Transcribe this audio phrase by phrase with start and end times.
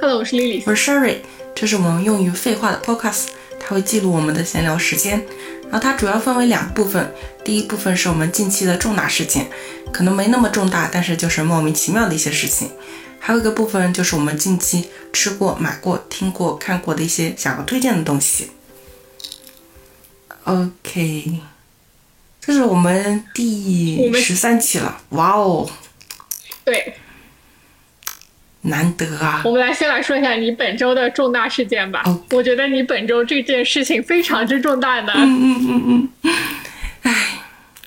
[0.00, 1.18] Hello，我是 Lily，我是 Sherry，
[1.54, 3.26] 这是我们用于废话的 Podcast，
[3.60, 5.22] 它会记录我们的闲聊时间。
[5.64, 7.12] 然后它主要分为两部分，
[7.44, 9.50] 第一部分是我们近期的重大事件，
[9.92, 12.70] 可能没那么重大，但是就是莫名其妙的一些事情。
[13.18, 18.52] 还有一个部分就是我们近期吃过、买过、听过、看过的一些想要推荐的东西。
[20.44, 21.40] OK，
[22.40, 25.70] 这是我们第十三期了，哇哦！
[26.64, 26.94] 对，
[28.62, 29.40] 难得啊！
[29.44, 32.02] 我们来先来说一下你本周的重大事件吧。
[32.04, 35.12] 哦我觉得你本周这件事情非常之重大呢。
[35.16, 36.32] 嗯嗯嗯嗯，
[37.02, 37.14] 唉，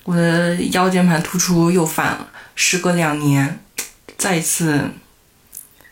[0.04, 3.60] 我的腰间盘突出又犯了，时隔两年，
[4.16, 4.90] 再一次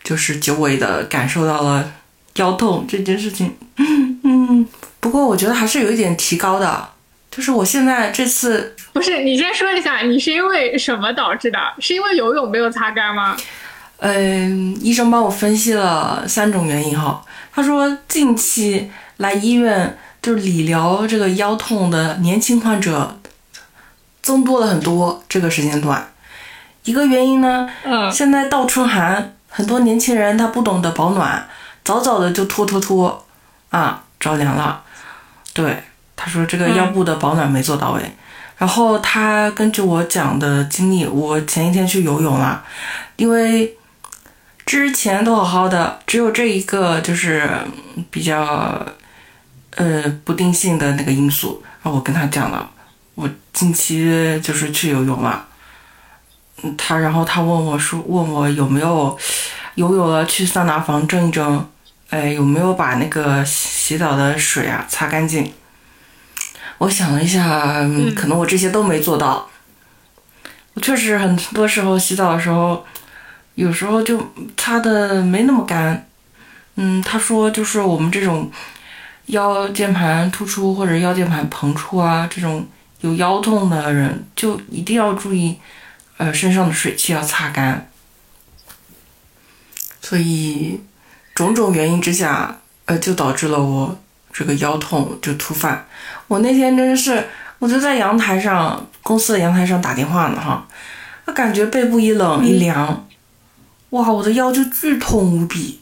[0.03, 1.93] 就是久违的感受到了
[2.37, 3.57] 腰痛这件事情。
[3.77, 4.67] 嗯，
[4.99, 6.89] 不过我觉得还是有一点提高的，
[7.31, 11.59] 就是我现在这次不是，你先说一下，你是因为什么导致的？
[11.79, 13.37] 是因为游泳没有擦干吗？
[14.05, 17.25] 嗯，医生帮我分析了三种原因哈。
[17.55, 23.21] 他说近期来医院就是理疗这个腰痛的年轻患者
[24.21, 26.05] 增多了很多，这个时间段。
[26.83, 31.47] 一个原因呢，嗯，现在倒春寒，很多年轻人他不懂得保暖，
[31.85, 33.25] 早早的就脱脱脱
[33.71, 34.83] 啊，着凉了。
[35.53, 35.81] 对，
[36.17, 38.03] 他说这个腰部的保暖没做到位。
[38.59, 42.65] 然后他根据我讲的经历，我前一天去游泳了，
[43.15, 43.77] 因为
[44.73, 47.47] 之前都好好的，只有这一个就是
[48.11, 48.83] 比较
[49.77, 51.63] 呃不定性的那个因素。
[51.83, 52.71] 然后我跟他讲了，
[53.15, 55.45] 我近期就是去游泳了。
[56.63, 59.15] 嗯他然后他问我说，问我有没有
[59.75, 61.69] 游泳了去桑拿房蒸一蒸，
[62.09, 65.53] 哎，有没有把那个洗澡的水啊擦干净？
[66.79, 69.51] 我想了一下，嗯，可能我这些都没做到。
[70.73, 72.83] 我确实很多时候洗澡的时候，
[73.55, 74.21] 有时候就
[74.57, 76.07] 擦的没那么干。
[76.77, 78.51] 嗯，他说就是我们这种
[79.27, 82.67] 腰间盘突出或者腰间盘膨出啊，这种
[83.03, 85.59] 有腰痛的人，就一定要注意，
[86.17, 87.89] 呃，身上的水汽要擦干。
[90.01, 90.81] 所以
[91.35, 93.99] 种种原因之下，呃，就导致了我
[94.33, 95.87] 这个腰痛就突犯。
[96.27, 100.67] 我那天真的是，我就在阳台上，公司的阳台上打电话呢哈，
[101.27, 103.07] 我感觉背部一冷一凉，
[103.93, 105.81] 哇，我的腰就剧痛无比。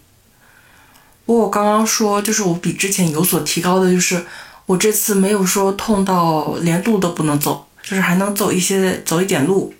[1.26, 4.25] 不过我刚刚说，就是我比之前有所提高的，就是
[4.66, 9.72] 我这次没有说痛到连路都不能走，就是还能走一些走一点路。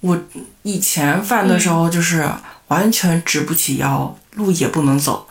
[0.00, 0.16] 我
[0.62, 2.30] 以前犯的时候就是
[2.68, 5.28] 完全直不起腰，路也不能走，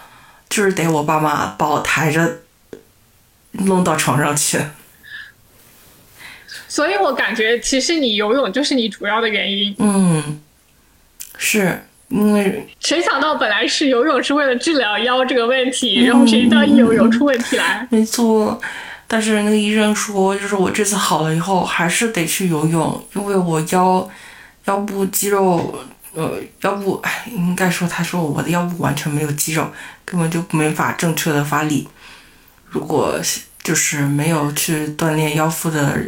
[0.50, 2.40] 就是得我爸妈把我抬着
[3.52, 4.60] 弄到床上去。
[6.68, 9.74] 所以我感觉其实你游泳就是你主要的原因。
[9.80, 10.42] 嗯，
[11.38, 17.86] 是因为谁想到本来是游泳是为了治疗腰这个问题，然后谁知道一游泳出问题来。
[17.90, 18.60] 没错，
[19.08, 24.10] 但是那个医生说，就是我这次好了以后还是得去游泳，因为我腰
[24.66, 25.78] 腰部肌肉，
[26.14, 29.70] 呃，腰部，哎，应该说他说我的腰部完全没有肌肉，
[30.06, 31.88] 根本就没法正确的发力。
[32.70, 33.20] 如果
[33.64, 36.00] 就是没有去锻炼腰腹的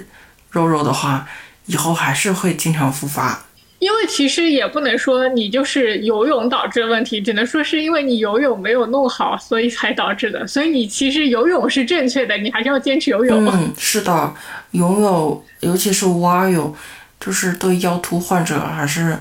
[0.52, 1.28] 肉肉的话，
[1.66, 3.44] 以后还是会经常复发。
[3.80, 10.46] 因为其实也不能说你就是游泳导致的问题，只能说是因为你游泳没有弄好，所以才导致的。
[10.46, 13.46] 所以你其实游泳是正确的，你还是要坚持游泳。
[13.48, 14.34] 嗯，是的，
[14.72, 16.76] 游泳尤其是蛙泳，
[17.20, 19.18] 就是对腰突患者还是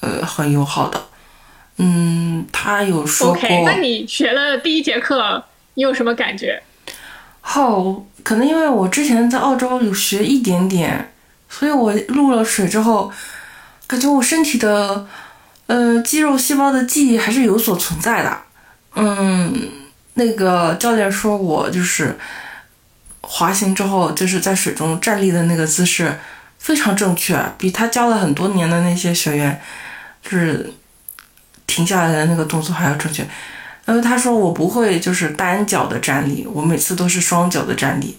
[0.00, 1.02] 呃很友好的。
[1.76, 5.44] 嗯，他有说过 OK，那你学了第一节课，
[5.74, 6.62] 你有什么感觉？
[7.42, 11.12] 好，可能因为我之前在澳洲有学一点点，
[11.48, 13.10] 所以我入了水之后，
[13.90, 15.04] 感觉我身体的
[15.66, 18.38] 呃肌肉细胞的记忆还是有所存在的。
[18.94, 19.68] 嗯，
[20.14, 22.16] 那个教练说我就是
[23.20, 26.16] 滑行之后，就是在水中站立的那个姿势
[26.60, 29.60] 非常正确，比他教了很多年的那些学员
[30.22, 30.72] 就是
[31.66, 33.26] 停下来的那个动作还要正确。
[33.88, 38.16] 因为他说我不会就是单脚的站立，我每次都是双脚的站立。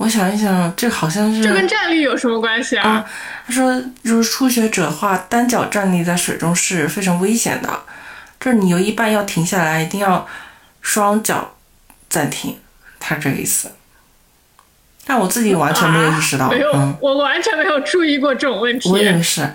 [0.00, 2.88] 我想一想，这好像是这跟站立有什么关系啊？
[2.88, 3.04] 啊，
[3.46, 7.68] 他说就是初学者的话，单脚站立在水中是非常危险的，
[8.40, 10.26] 就是你游一半要停下来，一定要
[10.80, 11.52] 双脚
[12.08, 12.56] 暂停，
[12.98, 13.72] 他这个意思。
[15.04, 18.88] 但我自己完全没有意识到，啊、没有，嗯，我完全没有注意过这种问题。
[18.88, 19.46] 我也是，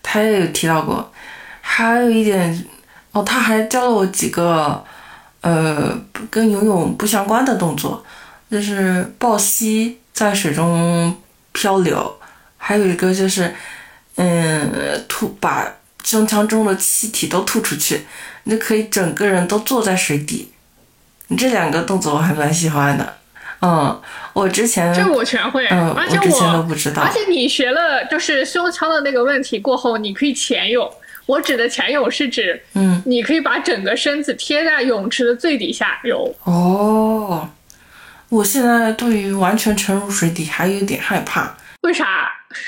[0.00, 1.12] 他也有提到过。
[1.60, 2.64] 还有一点，
[3.10, 4.84] 哦，他还教了我几个，
[5.40, 6.00] 呃，
[6.30, 8.04] 跟游泳不相关的动作，
[8.50, 11.16] 就是抱膝在水中
[11.52, 12.18] 漂流，
[12.56, 13.54] 还有一个就是，
[14.16, 18.06] 嗯，吐把胸腔中的气体都吐出去，
[18.44, 20.50] 你就可以整个人都坐在水底。
[21.28, 23.14] 你这两个动作我还蛮喜欢的。
[23.60, 24.00] 嗯，
[24.32, 27.02] 我之前这我全会，嗯，而且我之前都不知道。
[27.02, 30.88] 而且你学了就是胸腔的那个问题过后，你可以潜泳。
[31.26, 36.34] 我指的潜泳是指，嗯，你可以把整个身子贴在泳池的最底下游。
[36.44, 37.46] 哦，
[38.28, 41.54] 我现在对于完全沉入水底还有点害怕。
[41.82, 42.06] 为啥？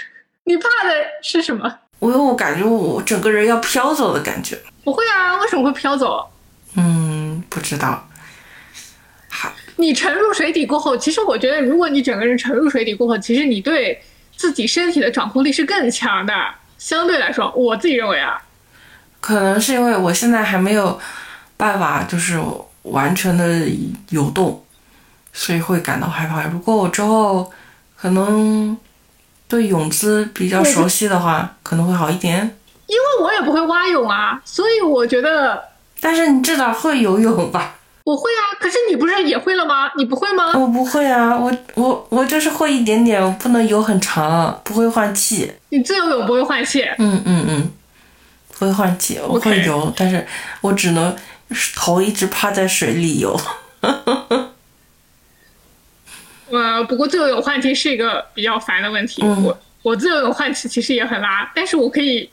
[0.45, 1.73] 你怕的是什么？
[1.99, 4.59] 我我感觉我整个人要飘走的感觉。
[4.83, 6.31] 不会啊，为什么会飘走？
[6.77, 8.09] 嗯，不知道。
[9.29, 14.01] 好，你沉入水底过后，其实我觉得，如果你整个人沉入水底过后，其实你对
[14.37, 16.33] 自己身体的掌控力是更强的。
[16.79, 18.41] 相对来说，我自己认为啊。
[19.21, 20.99] 可能是因为我现在还没有
[21.59, 22.41] 办法，就是
[22.85, 23.69] 完全的
[24.09, 24.65] 游动，
[25.33, 26.45] 所以会感到害怕。
[26.45, 27.51] 如果我之后
[27.97, 28.77] 可能
[29.49, 32.57] 对泳姿比较熟悉的话，可能会好一点。
[32.87, 35.63] 因为我也不会蛙泳啊，所以我觉得。
[36.01, 37.77] 但是你至少会游泳吧？
[38.05, 39.91] 我会啊，可是你不是也会了吗？
[39.97, 40.53] 你不会吗？
[40.59, 45.53] 我不会啊，我我我就是会一点点，我不能游很长，不会换气。
[45.69, 46.83] 你自由泳不会换气？
[46.99, 47.71] 嗯嗯嗯。
[48.59, 50.27] 不会换气，我会游，但是
[50.61, 51.17] 我只能
[51.77, 53.39] 头一直趴在水里游。
[56.51, 59.23] 呃，不过自由泳换气是一个比较烦的问题。
[59.23, 62.29] 我我自由泳换气其实也很拉，但是我可以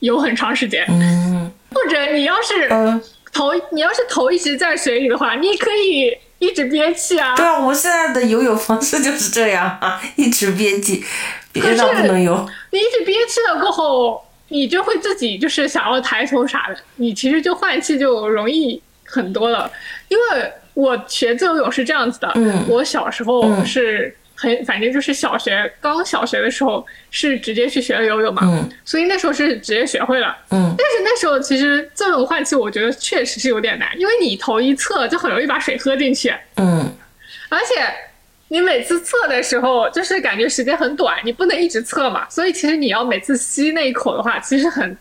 [0.00, 0.84] 游很长时间。
[0.88, 1.50] 嗯。
[1.72, 2.68] 或者你要是
[3.32, 7.34] 头，你要是头一直在水里的话，你可以一直憋气啊。
[7.36, 11.04] 对啊，我现在的游泳方式就是这样啊，一直憋气，
[11.52, 12.48] 憋到不能游。
[12.70, 14.22] 你一直憋气了过后。
[14.48, 19.68] 你就会自己就是想要抬头啥的，你其实就换气就容易很多了。
[20.06, 22.32] 因为我学自由泳是这样子的，
[22.68, 30.36] 我小时候是很，反正就是小学刚小学的时候是直接去学了游泳嘛，所以那时候是直接学会了。
[30.50, 36.32] 嗯，但是那时候其实自由泳换气，我觉得确实是有点难，因为你头一侧就很容易把水喝进去。
[36.56, 36.92] 嗯，
[37.48, 37.82] 而且。
[38.48, 42.30] 你每次测的时候，就是感觉时间很短，你不能一直测嘛。
[42.30, 44.96] 所以其实你要每次吸那一口的话，其实很，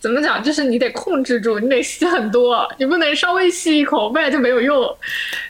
[0.00, 4.96] 怎么讲，就是你得控制住，你得吸很多，你不能稍微吸一口，不然就没有用。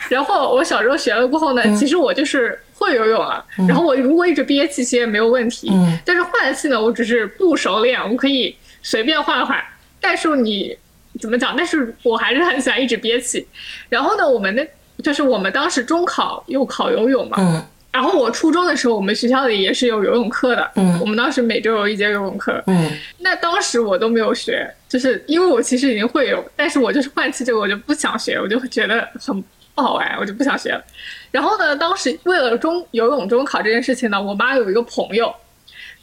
[0.09, 3.45] 然后我小时候学了过后呢，其实我就是会游泳了。
[3.69, 5.71] 然后我如果一直憋气，其实也没有问题。
[6.05, 9.63] 但是换气呢，我只是不熟练，我可以随便换换。
[10.01, 10.77] 但是你
[11.21, 11.55] 怎么讲？
[11.57, 13.47] 但是我还是很喜欢一直憋气。
[13.89, 14.67] 然后呢，我们的。
[15.01, 29.43] 就是我们当时中考又考游泳嘛，嗯，然后我初中的时候，我们学校里也是有游泳课的，嗯，我们当时每周有一节游泳课，嗯，那当时我都没有学，就是因为我其实已经会游，但是我就是换气这个我就不想学，我就觉得很
[29.75, 30.85] 不好玩，我就不想学了。
[31.31, 35.35] 然后呢，当时为了中游泳中考这件事情呢，我妈有一个朋友，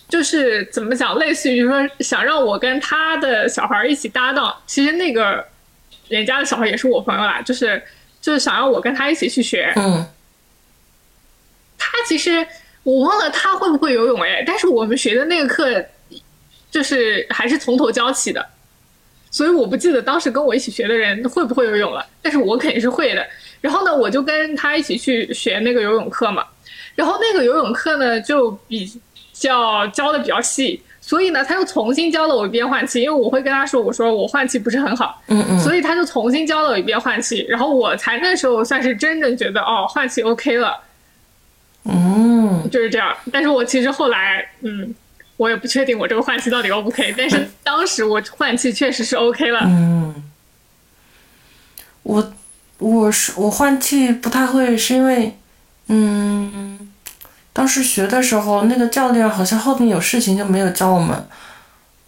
[0.09, 5.45] 就是怎么讲，类似于说想让我跟他的小孩一起搭档，其实那个
[6.09, 7.81] 人家的小孩也是我朋友啦，就是。
[8.21, 10.03] 就是想让我跟他一起去学，嗯，
[11.85, 12.45] 他其实
[12.83, 15.85] 我忘了他会不会游泳哎，但是我们学的那个课
[16.71, 18.43] 就是还是从头教起的，
[19.29, 23.25] 所以我不记得当时跟我一起学的人会不会游泳了，但是我肯定是会的。
[23.61, 26.43] 然后呢，我就跟他一起去学那个游泳课嘛，
[26.95, 28.91] 然后那个游泳课呢就比
[29.31, 30.81] 较教的比较细。
[31.01, 40.75] 所以呢，他又重新教了我一遍换气，因为我会跟他说，我说我换气不是很好，嗯嗯，所以他就重新教了我一遍换气，然后我才那时候算是真正觉得哦，换气 OK 了，
[41.85, 43.15] 嗯，就是这样。
[43.31, 44.93] 但是我其实后来，嗯，
[45.37, 49.61] 我也不确定我这个换气到底 O 不 OK， 但是当时我换气确实是 OK 了。
[49.65, 50.23] 嗯，
[52.03, 52.33] 我
[52.79, 55.37] 我是我换气不太会，是因为，
[55.87, 56.79] 嗯。
[57.53, 61.25] 当时学的时候，那个教练好像后面有事情就没有教我们。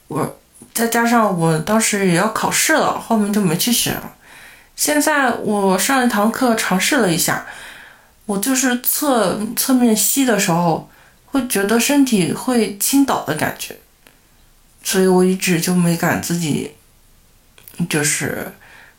[0.10, 0.38] 我
[0.74, 4.14] 再加上我当时也要考试了，后面就没去学了。
[4.76, 7.46] 现在我上一堂课尝试了一下，
[8.28, 10.88] 我就是侧侧面吸的时候，
[11.26, 13.76] 会觉得身体会倾倒的感觉，
[14.84, 16.74] 所以我一直就没敢自己，
[17.90, 18.54] 就是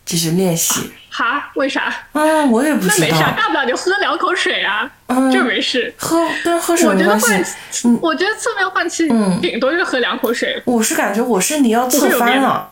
[0.05, 0.93] 继续练习。
[1.11, 1.51] 哈？
[1.57, 1.83] 为啥？
[2.13, 2.95] 啊，我也不知道。
[2.99, 4.91] 那没啥，大不了就喝两口水啊，
[5.33, 5.93] 这没事。
[5.99, 7.89] 喝跟喝水没关系。
[8.01, 9.09] 我觉得侧面换气，
[9.41, 10.63] 顶多就是喝两口水。
[10.65, 12.71] 我是感觉我身体要侧翻了，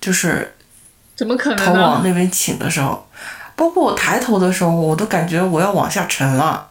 [0.00, 0.54] 就是
[1.16, 3.08] 怎么可能头往那边倾的时候，
[3.60, 6.70] 包括我抬头的时候，我都感觉我要往下沉了。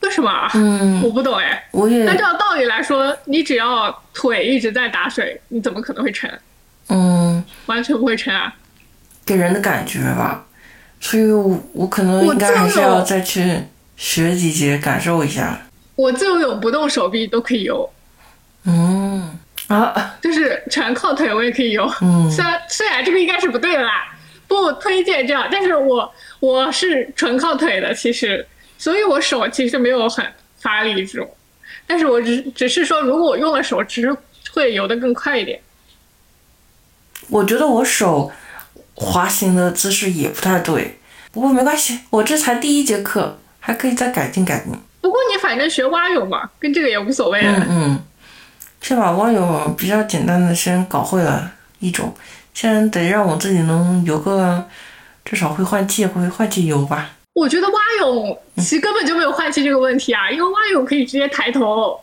[0.00, 0.48] 为什么？
[0.54, 1.68] 嗯，我不懂哎。
[1.72, 6.40] 我也按照道理来说，你只要腿一直在打水，你怎么可能会沉？
[6.88, 8.54] 嗯，完全不会沉啊，
[9.26, 10.46] 给人的感觉吧，
[10.98, 13.64] 所以我我可能应该还是要再去
[13.98, 15.60] 学几节，感受一下。
[15.94, 17.90] 我自由泳不动手臂都可以游，
[18.64, 19.38] 嗯
[19.70, 21.88] 啊，就是全靠腿我也可以游。
[22.02, 24.12] 嗯虽然虽然这个应该是不对的啦，
[24.48, 28.44] 不推荐这样，但是我我是纯靠腿的，其实，
[28.76, 30.26] 所以我手其实没有很
[30.58, 31.30] 发力这种，
[31.86, 34.16] 但是我只只是说，如果我用了手，只是
[34.52, 35.60] 会游得更快一点。
[37.28, 38.32] 我觉得我手
[38.94, 40.98] 滑行的姿势也不太对，
[41.30, 44.72] 不过没关系，我这才第一节课，还可以再改进改进。
[45.00, 47.66] 不过你反正学蛙泳嘛，跟这个也无所谓嗯了。
[47.70, 48.02] 嗯，
[48.80, 52.14] 先把蛙泳比较简单的先搞会了一种，
[52.54, 54.66] 先得让我自己能游个
[55.24, 57.10] 至少会换气，会换气游吧。
[57.34, 62.00] 我觉得蛙泳其实根本就没有换气这个问题啊，因为蛙泳可以直接抬头。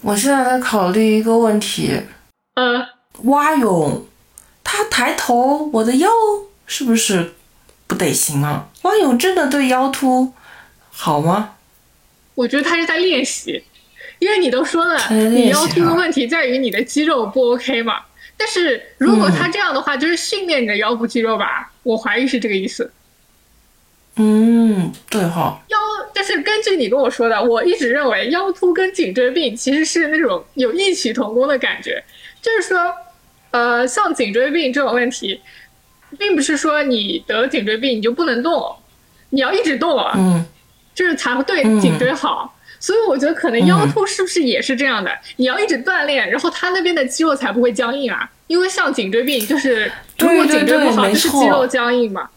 [0.00, 2.00] 我现在在考虑一个问题，
[2.54, 2.86] 呃，
[3.24, 4.06] 蛙泳，
[4.64, 6.08] 它抬头，我的腰
[6.66, 7.34] 是不是
[7.86, 8.68] 不得行啊？
[8.82, 10.32] 蛙泳真的对腰突
[10.90, 11.54] 好吗？
[12.34, 13.62] 我觉得他是在练习，
[14.18, 18.00] 因为你都说了，你腰突的啊问题在于你的肌肉不 OK 嘛。
[18.38, 22.92] 但是如果他这样的话，就是训练你的腰部肌肉吧，我怀疑是这个意思。
[24.16, 25.78] 嗯，对哈，腰
[26.14, 32.02] 但是根据你跟我说的，我一直认为腰突跟颈椎病其实是那种有异曲同工的感觉，
[32.40, 32.94] 就是说，
[33.50, 35.40] 呃，像颈椎病这种问题，
[36.18, 38.76] 并不是说你得了颈椎病你就不能动，
[39.30, 40.46] 你要一直动啊，嗯
[40.94, 42.55] 就是才会对嗯颈椎好。
[42.78, 45.10] 所以我觉得可能腰痛是不是也是这样的？
[45.36, 48.28] 你要一直锻炼，然后它那边的肌肉才不会僵硬啊。
[48.46, 52.28] 因为像颈椎病，就是如果颈椎不好，就是肌肉僵硬嘛。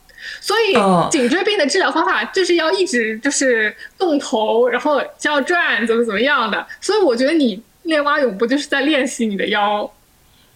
[0.42, 6.66] 所以嗯颈椎病的治疗方法就是要一直就是动头，然后就要转，怎么怎么样的。
[6.82, 9.90] 所以我觉得你练蛙泳不就是在练习你的腰，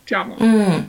[0.06, 0.36] 这样吗？
[0.40, 0.88] 嗯，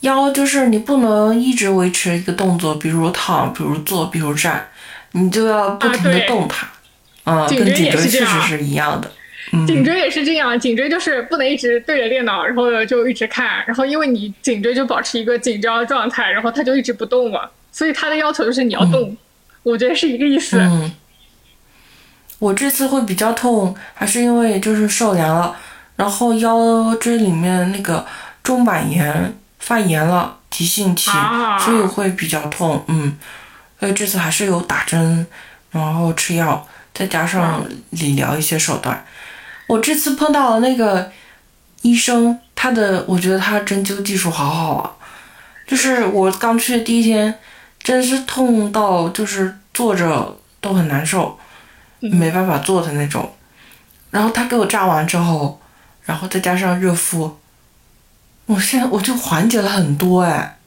[0.00, 4.68] 腰就是你不能一直维持一个动作，比如躺，比如坐，比如站，
[5.12, 6.66] 你就要不停的动它。
[6.66, 6.70] 嗯，
[7.48, 9.10] 颈椎跟颈椎也是这样确实是一样的。
[9.52, 9.66] 嗯。
[9.66, 19.16] 颈椎也是这样，颈椎就是不能一直对着电脑，然后就一直看，然后因为你颈椎就保持一个紧张状态，然后它就一直不动嘛，所以它的要求就是你要动，
[19.62, 20.58] 我觉得是一个意思。
[20.58, 20.92] 嗯，
[22.38, 25.56] 我这次会比较痛，还是因为就是受凉了，
[25.96, 28.06] 然后腰椎里面那个
[28.42, 31.58] 中板炎发炎了，急性期，啊。
[31.58, 32.84] 所以会比较痛。
[32.88, 33.16] 嗯，
[33.78, 35.26] 所以这次还是有打针，
[35.72, 36.66] 然后吃药，
[37.00, 39.02] 再加上理疗一些手段。
[39.66, 41.10] 我这次碰到了那个
[41.80, 44.92] 医生，他的我觉得他针灸技术好好啊，
[45.66, 47.34] 就是我刚去的第一天，
[47.82, 51.38] 真是痛到就是坐着都很难受，
[52.00, 53.32] 没办法坐的那种。
[54.10, 55.58] 然后他给我扎完之后，
[56.02, 57.34] 然后再加上热敷，
[58.44, 60.58] 我现在我就缓解了很多哎，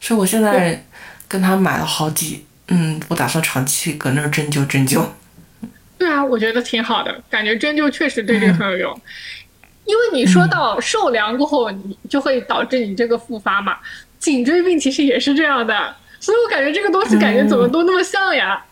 [0.00, 0.82] 所以我现在
[1.28, 5.04] 跟他买了好几，嗯，我打算长期搁那儿针灸针灸。
[6.06, 9.00] 对啊，我觉得挺好的，感觉针灸确实对这个很有用。
[9.84, 13.78] 因为你说到受凉过后，你就会导致你这个复发嘛。
[14.20, 18.64] 颈椎病其实也是这样的，所以我感觉这个东西感觉怎么都那么像呀。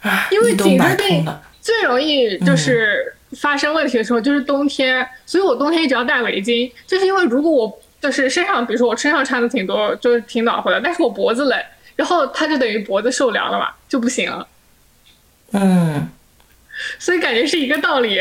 [0.00, 1.24] 唉，因为颈椎病。
[1.60, 11.56] 最容易就是发生问题的时候就是冬天，所以我冬天一直要戴围巾，就是因为如果我就是身上，比如说我身上穿的挺多，就是挺暖和的，但是我脖子冷，
[11.94, 14.44] 然后它就等于脖子受凉了嘛，就不行了，
[15.52, 16.08] 嗯
[16.98, 18.18] 所以感觉是一个道理。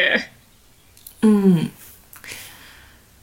[1.22, 1.70] 嗯，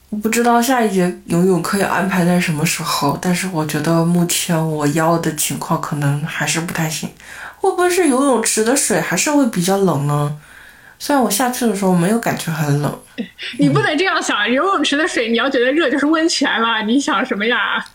[0.09, 7.09] 我不知道下一节游泳课要安排在什么时候，但是我觉得目前我腰的情况可能还是不太行。
[7.57, 10.39] 会不会是游泳池的水还是会比较冷呢？
[10.97, 12.99] 虽然我下去的时候没有感觉很冷。
[13.57, 17.85] 你不能这样想，游泳池的水你要觉得热就是温泉了，你想什么呀？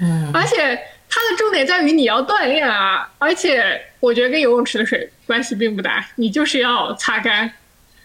[0.00, 7.50] 嗯而且它的重点在于你要锻炼啊，而且我觉得跟游泳池的水关系并不大，你就是要擦干，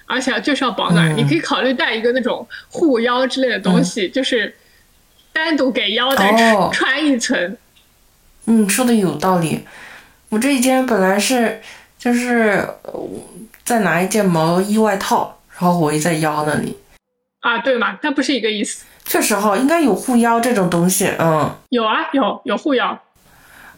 [0.05, 1.13] 而且就是要保暖。
[1.13, 4.55] 嗯你可以考虑带一个那种护腰之类的东西，就是
[5.31, 7.57] 单独给腰带哦穿一层。
[8.45, 9.65] 嗯，说的有道理。
[10.29, 11.61] 我这一件本来是
[11.99, 13.09] 就是呃
[13.63, 16.77] 再拿一件毛衣外套，然后围在腰那里。
[17.43, 18.85] 啊，对嘛，那不是一个意思。
[19.05, 21.11] 确实哈，应该有护腰这种东西。
[21.19, 22.97] 嗯，有啊，有有护腰。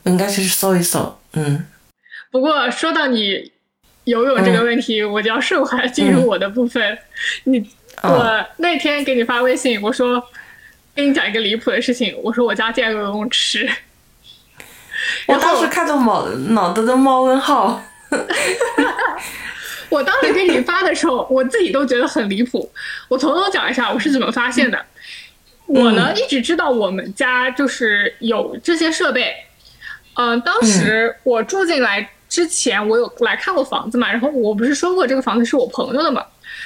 [0.03, 1.19] 我应该去搜一搜。
[1.33, 1.65] 嗯
[2.31, 3.51] 不过说到你
[4.03, 6.97] 游泳这个问题，我就要顺滑进入我的部分。
[7.45, 7.57] 你
[8.03, 10.21] 嗯我那天给你发微信，我说
[10.93, 13.67] 跟你讲一个离谱的事情，我说我家建个游泳池，
[15.27, 17.81] 我当时看到脑脑袋都冒问号。
[19.89, 22.71] 我当时给你发的时候，我自己都觉得很离谱。
[23.07, 24.85] 我从头讲一下我是怎么发现的。
[25.67, 29.33] 我呢一直知道我们家就是有这些设备。
[30.13, 36.23] 嗯、当时我住进来之前，我有来看过房子嘛，然后我不是说过这个房子是我朋友的嘛，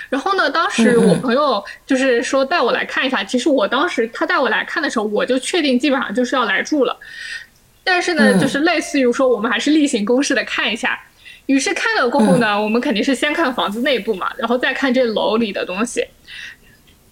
[0.09, 3.23] 然后呢，当时我朋友就是说带我来看一下。
[3.23, 6.95] 其实我当时他带我来看的时候，我就确定基本上就是要来住了。
[7.83, 10.99] 但是呢，就是类似于说我们还是例行公事的看一下。
[11.49, 16.05] 于是看了过后呢，我们肯定是先看房子内部嘛，然后再看这楼里的东西。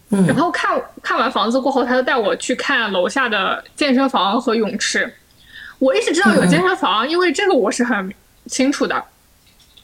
[0.10, 5.12] 然后看看完房子过后，他就带我去看楼下的健身房和泳池。
[5.80, 8.14] 我一直知道有健身房，因为这个我是很
[8.46, 9.04] 清楚的。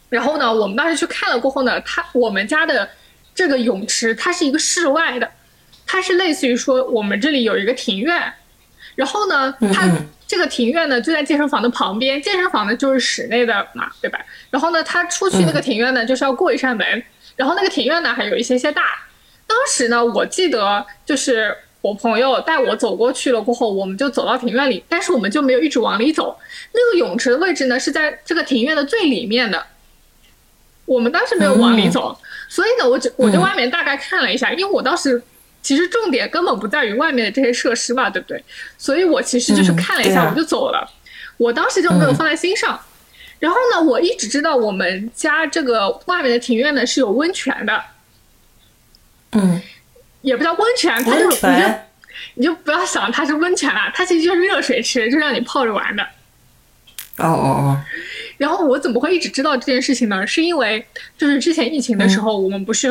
[0.10, 2.88] 然后呢，我们当时去看了过后呢，他我们家的
[3.34, 5.28] 这个泳池它是一个室外的，
[5.88, 8.32] 它是类似于说我们这里有一个庭院，
[8.94, 9.90] 然后呢，它
[10.34, 14.18] 这个庭院呢就在健身房的旁边，健身房呢就是室内的嘛，对吧？
[14.50, 17.04] 然后呢，他出去那个庭院呢就是要过一扇门，
[17.36, 18.82] 然后那个庭院呢还有一些些大。
[19.46, 26.36] 当时呢，我记得就是我朋友带我走过去了过后，我们就走到庭院里，但是我们就没有一直往里走。
[26.72, 29.64] 那个泳池的位置呢是在这个庭院的最里面的。
[30.86, 32.18] 我们当时没有往里走，
[32.50, 35.22] 所以呢，我就我在外面大概看了一下，因为我当时
[35.64, 38.44] 其实重点根本不在于外面的这些设施嘛，对不对？
[38.78, 40.88] 所以我其实就是看了一下，我就走了。
[41.38, 42.80] 我当时就没有放在心上。
[43.40, 47.82] 然后呢，我一直知道我们家这个外面的庭院呢是有温泉的。
[49.32, 49.62] 嗯，
[50.22, 51.70] 也不叫温泉，它就你就
[52.36, 56.04] 你就不要想它是温泉了，它其实就是热水池，就让你泡着玩的。
[57.18, 57.82] 哦哦哦。
[58.38, 60.26] 然后我怎么会一直知道这件事情呢？
[60.26, 60.86] 是因为
[61.18, 62.90] 就是之前疫情的时候，我们不是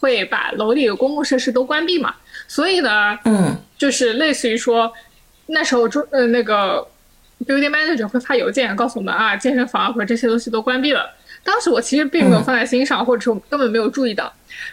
[0.00, 2.14] 会把楼里的公共设施都关闭嘛？
[2.46, 4.92] 所以呢，嗯，就是类似于说
[5.46, 6.86] 那时候中呃那个
[7.46, 11.10] building manager 会发邮件告诉我们啊，健身房和这些东西都关闭了。
[11.44, 14.32] 当时我其实并没有放在心上，或者说根本没有注意到。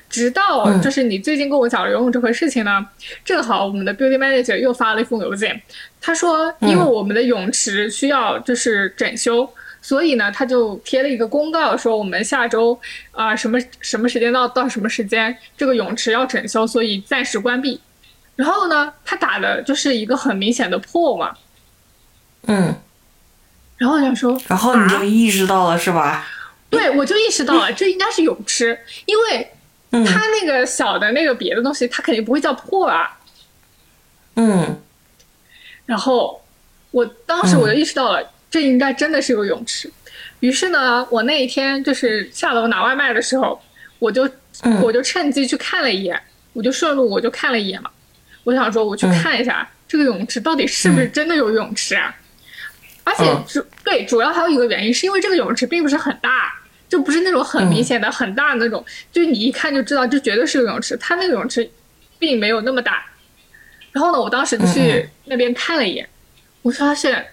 [0.10, 2.86] 直到就是你最近跟我讲了游泳这回事情呢，
[3.24, 5.62] 正好我们的 building manager 又发了一封邮件，
[6.02, 9.50] 他说因为我们的泳池需要就是整修。
[9.86, 12.76] 所以呢，他就贴了一个公告，说我们下周
[13.12, 17.80] 啊什么什么时间到到什么时间，这个泳池要整修，所以暂时关闭。
[18.36, 21.36] 然后呢，他打的就是一个很明显的破嘛。
[22.48, 22.76] 嗯。
[23.78, 26.28] 然后我想说，然后你就意识到了是吧？
[26.72, 29.52] 对，我就意识到了，这应该是泳池，因为
[29.92, 33.20] 他那个小的那个别的东西，他肯定不会叫破啊。
[34.34, 34.82] 嗯。
[35.86, 36.42] 然后
[36.90, 38.32] 我当时我就意识到了。
[38.50, 39.92] 这应该真的是个泳池，
[40.40, 43.62] 于是呢，我那一天就是下楼拿外卖的时候，
[44.00, 44.30] 我就
[44.82, 46.22] 我就趁机去看了一眼，
[46.54, 47.90] 我就顺路我就看了一眼嘛，
[48.46, 52.16] 我想说我去看一下这个泳池到底是不是真的有泳池啊，
[53.04, 56.54] 而且主对主要还有一个原因是因为这个泳池并不是很大，
[56.88, 61.70] 就不是那种很明显的很大的那种，就是你一看就知道这绝对是个泳池，它那个泳池
[62.18, 63.06] 并没有那么大，
[63.92, 66.08] 然后呢，我当时就去那边看了一眼，
[66.62, 67.26] 我发现。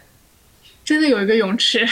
[0.84, 1.86] 真的有一个泳池，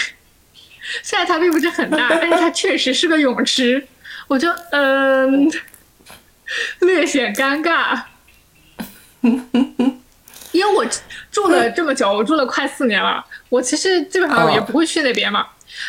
[1.02, 3.86] 虽然它并不是很大， 但是它确实是个泳池。
[4.28, 5.50] 我就嗯，
[6.80, 8.00] 略显尴尬，
[10.52, 10.86] 因为我
[11.32, 15.46] 住了这么久，我住了快四年了，我其实基本上也不会去那边嘛。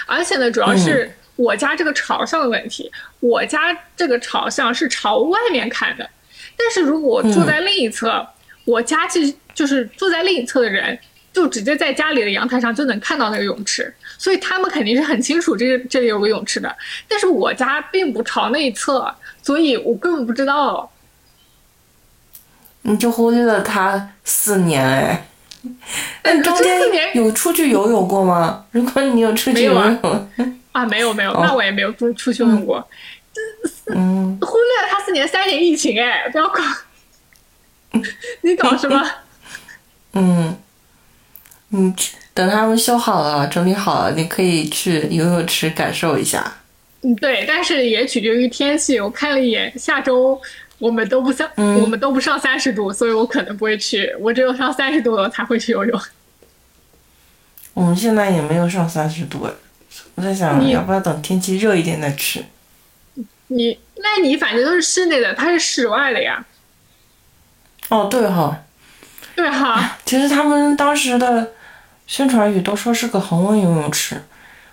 [0.08, 6.10] 而且呢，主要是我家这个朝向的问题，我家这个朝向是朝外面看的，
[6.58, 8.28] 但是如果我住在另一侧，
[8.66, 10.98] 我家其实就是住在另一侧的人。
[11.34, 16.76] 就直接在家里的阳台上就能看到那个泳池，所以他们肯定是很清楚这这里有个泳池的。
[17.08, 20.92] 但是我家并不朝那一侧，所以我根本不知道。
[22.82, 25.28] 你就忽略了他四年哎，
[26.24, 28.66] 那中间有出去游泳过吗？
[28.72, 30.30] 如果你有出去游泳
[30.74, 32.86] 啊，没有没有，那我也没有出出去游泳过。
[33.88, 36.62] 嗯，忽略了他四年三年疫情哎，不要搞，
[38.42, 39.10] 你搞什么？
[40.14, 40.58] 嗯。
[41.74, 41.96] 嗯，
[42.34, 46.58] 等他们修好了、整理好了，你可以去游泳池感受一下。
[47.02, 49.00] 嗯，对，但是也取决于天气。
[49.00, 50.40] 我看了一眼，下周
[50.80, 54.14] 我们都不上，我们都不上三十度，所以我可能不会去。
[54.20, 56.02] 我只有上三十度了才会去游泳。
[57.74, 59.52] 我们现在也没有上三十度哎，
[60.16, 62.46] 我在想要不要等天气热一点再去。
[63.48, 66.46] 你，那你反正都是室内的，它是室外的呀。
[67.88, 68.62] 哦，对哈。
[69.36, 69.98] 对哈。
[70.06, 71.54] 其实他们当时的。
[72.12, 74.22] 宣传语都说是个恒温游泳池，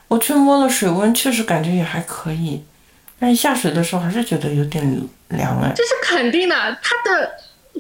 [0.09, 2.65] 我去摸了水温，确实感觉也还可以，
[3.17, 4.85] 但是下水的时候还是觉得有点
[5.29, 5.73] 凉哎。
[5.77, 7.31] 这是肯定的，它的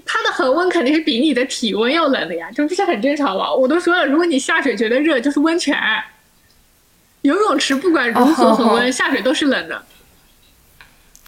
[0.06, 3.52] 它的恒温肯定是比你的体温要冷的呀，这不是很正常吗？
[3.52, 5.76] 我都说了，如果你下水觉得热，就是温泉。
[7.22, 9.84] 游泳池不管如何恒温，下水都是冷的。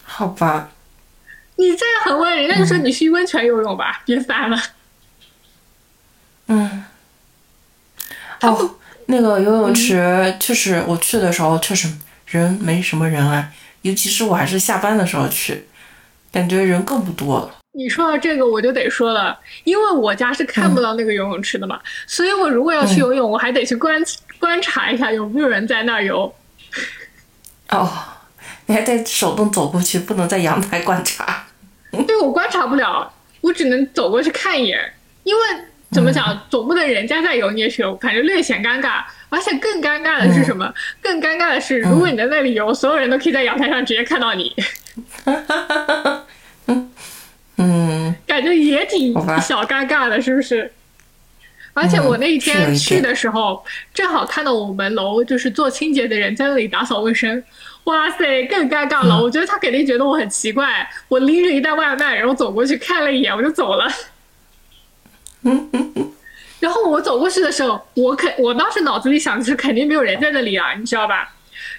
[0.05, 0.71] 好吧。
[1.57, 4.57] 你再恒温，人家就说你去温泉游泳吧，别烦了。
[6.47, 6.85] 嗯。
[8.43, 8.75] 哦，
[9.07, 11.89] 那个游泳池确实，我去的时候确实
[12.27, 13.51] 人没什么人啊，
[13.83, 15.67] 尤其是我还是下班的时候去，
[16.33, 17.51] 感觉人更不多了。
[17.73, 24.03] 你说到这个，我就得说了，因为我家是看不到那个游泳池的嘛，所以我如果要去游泳，我还得去观
[24.39, 26.35] 观察一下有没有人在那儿游。
[27.69, 27.89] 哦，
[28.67, 31.47] 你还得手动走过去，不能在阳台观察。
[31.93, 35.41] 对，我观察不了，我只能走过去看一眼，因为
[35.93, 39.03] 怎么讲，总不能人家在游你也去游，感觉略显尴尬。
[39.29, 40.73] 而且更尴尬的是什么？
[41.01, 44.55] 更尴尬的是，如果你在那里游，所有人都可以在阳台上直接看到你。
[47.57, 50.73] 嗯，感觉也挺小尴尬的，是不是？
[51.73, 57.43] 而且我那一天去的时候，正好看到我们楼就是做清洁的人在那里打扫卫生。
[57.85, 59.23] 哇塞，更尴尬了！
[59.23, 60.89] 我觉得他肯定觉得我很奇怪。
[61.09, 63.89] 我拎着一袋外卖，然后走过去看了一眼，我就走了。
[66.61, 71.33] 然后我走过去的时候，我肯我当时脑子里想的是肯定没有人在那里啊，你知道吧？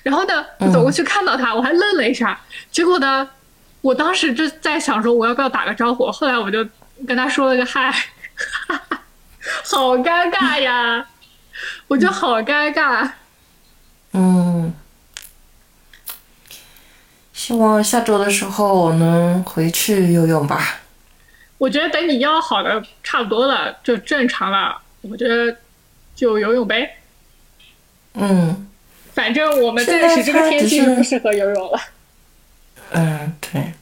[0.03, 2.39] 然后呢，我走过去看到他，我还愣了一下。
[2.71, 3.29] 结果呢，
[3.81, 6.11] 我当时就在想说我要不要打个招呼。
[6.11, 6.67] 后来我就
[7.07, 7.93] 跟他说了个嗨，
[9.63, 11.05] 好尴尬呀！
[11.87, 13.11] 我就好尴尬。
[14.13, 14.73] 嗯，
[17.31, 20.80] 希望下周的时候我能回去游泳吧。
[21.61, 24.75] 我觉得等你腰好的差不多了，就正常了。
[25.01, 25.55] 我觉得
[26.15, 26.97] 就游泳呗。
[28.15, 28.67] 嗯。
[29.13, 31.79] 反正我们暂时这个天气不适合游泳了。
[32.93, 33.73] 嗯，对。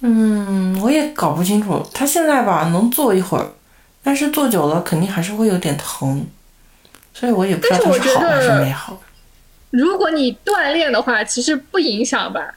[0.00, 1.86] 嗯，我也搞不清楚。
[1.92, 3.52] 他现在吧能坐一会儿，
[4.02, 6.26] 但是坐久了肯定还是会有点疼，
[7.12, 8.98] 所以我也不知道他是好还是没好。
[9.68, 12.54] 如果你锻炼的话，其实不影响吧。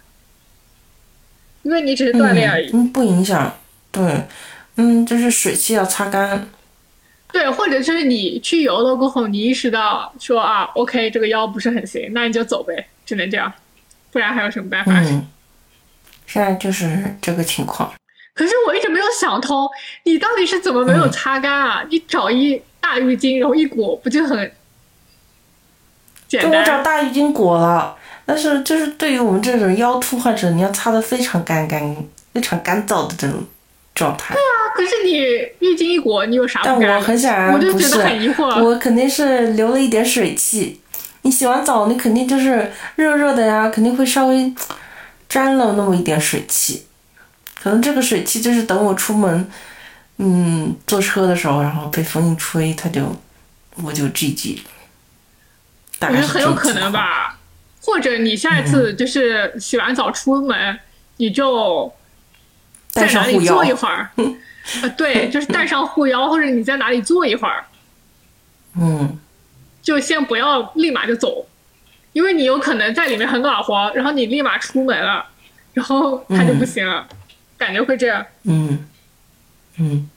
[1.64, 3.54] 因为你只是锻炼而已，嗯，不影响，
[3.92, 4.26] 对，
[4.78, 6.48] 嗯，就是水汽要擦干，
[7.32, 13.52] 对，或者就是你去游了过后，你意识到说啊，OK，这个腰不是很行，那你就走呗，只能这样，
[14.12, 14.92] 不然还有什么办法？
[15.02, 15.28] 嗯，
[16.26, 17.94] 现在就是这个情况。
[18.34, 19.70] 可是我一直没有想通，
[20.06, 21.86] 你到底是怎么没有擦干啊？
[21.90, 24.52] 你找一大浴巾，然后一裹，不就很
[26.28, 26.60] 简单？
[26.60, 27.96] 我找大浴巾裹了。
[28.32, 31.98] 但是，就是对于我们这种腰突患者，你要擦的非常干干、
[32.34, 33.46] 非常干燥的这种
[33.94, 34.34] 状态。
[34.34, 35.18] 对啊，可是你
[35.60, 38.00] 浴巾一裹，你有啥但我很显然不是，
[38.64, 40.80] 我肯定是留了一点水汽。
[41.24, 44.54] 你洗完澡，你肯定就是热热的呀，肯定会稍微
[45.28, 46.86] 沾了那么一点水汽。
[47.62, 49.52] 可能这个水汽就是等我出门，
[50.20, 53.14] 嗯，坐车的时候，然后被风一吹，它就
[53.84, 54.60] 我就 GG。
[56.00, 57.38] 我觉得很有可能吧。
[57.84, 60.80] 或者你下一次就是洗完澡出门，
[61.18, 61.92] 你就
[62.90, 64.12] 在哪里坐一会儿，
[64.84, 67.66] 呃，对，就是带上护腰，或者你在哪里坐一会儿，
[68.80, 69.20] 嗯，
[69.82, 71.48] 就先不要立马就走，
[72.14, 75.26] 因为你有可能在里面很暖和，然后你立马出门了，
[75.74, 77.08] 然后它就不行了，
[77.58, 78.24] 感觉会这样。
[78.44, 78.88] 嗯
[79.78, 80.10] 嗯，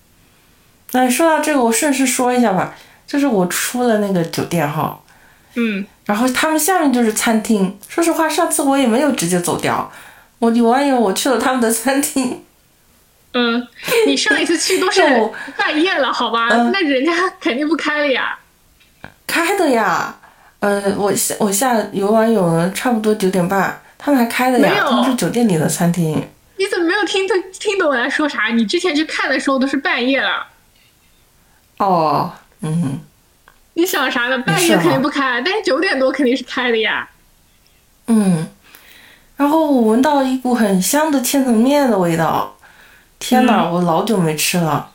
[0.93, 2.75] 那说到这个，我顺势说一下吧，
[3.07, 5.01] 就是我出了那个酒店哈。
[5.55, 7.79] 嗯，然后他们下面就是餐厅。
[7.89, 9.91] 说实话，上次我也没有直接走掉，
[10.39, 12.45] 我游完泳我去了他们的餐厅。
[13.33, 13.67] 嗯，
[14.07, 15.03] 你上一次去都是
[15.57, 16.49] 半夜了，好吧？
[16.73, 18.39] 那人家肯定不开了呀。
[19.27, 20.15] 开的呀，
[20.61, 24.87] 呃，我下我下游完泳差不多九点半，他们还开的呀。
[24.89, 26.29] 他们是酒店里的餐厅。
[26.57, 28.47] 你怎么没有听懂听懂我在说啥？
[28.49, 30.47] 你之前去看的时候都是半夜了。
[31.79, 33.01] 哦，嗯。
[33.75, 34.39] 你想啥呢？
[34.39, 37.09] 半夜肯定不开，但是九点多肯定是开的呀。
[38.07, 38.49] 嗯，
[39.37, 42.57] 然后我闻到一股很香的千层面的味道，
[43.19, 44.91] 天哪，我老久没吃了。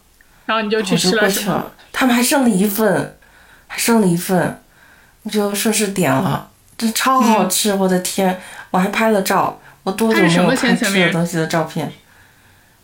[0.45, 1.71] 然后你就去吃了去了。
[1.91, 3.17] 他们还剩了一份，
[3.67, 4.61] 还剩了一份，
[5.23, 7.73] 我就顺势点了，这超好吃！
[7.73, 8.39] 我的天，
[8.71, 11.91] 我还拍了照，我多久没有拍吃的东西的照片？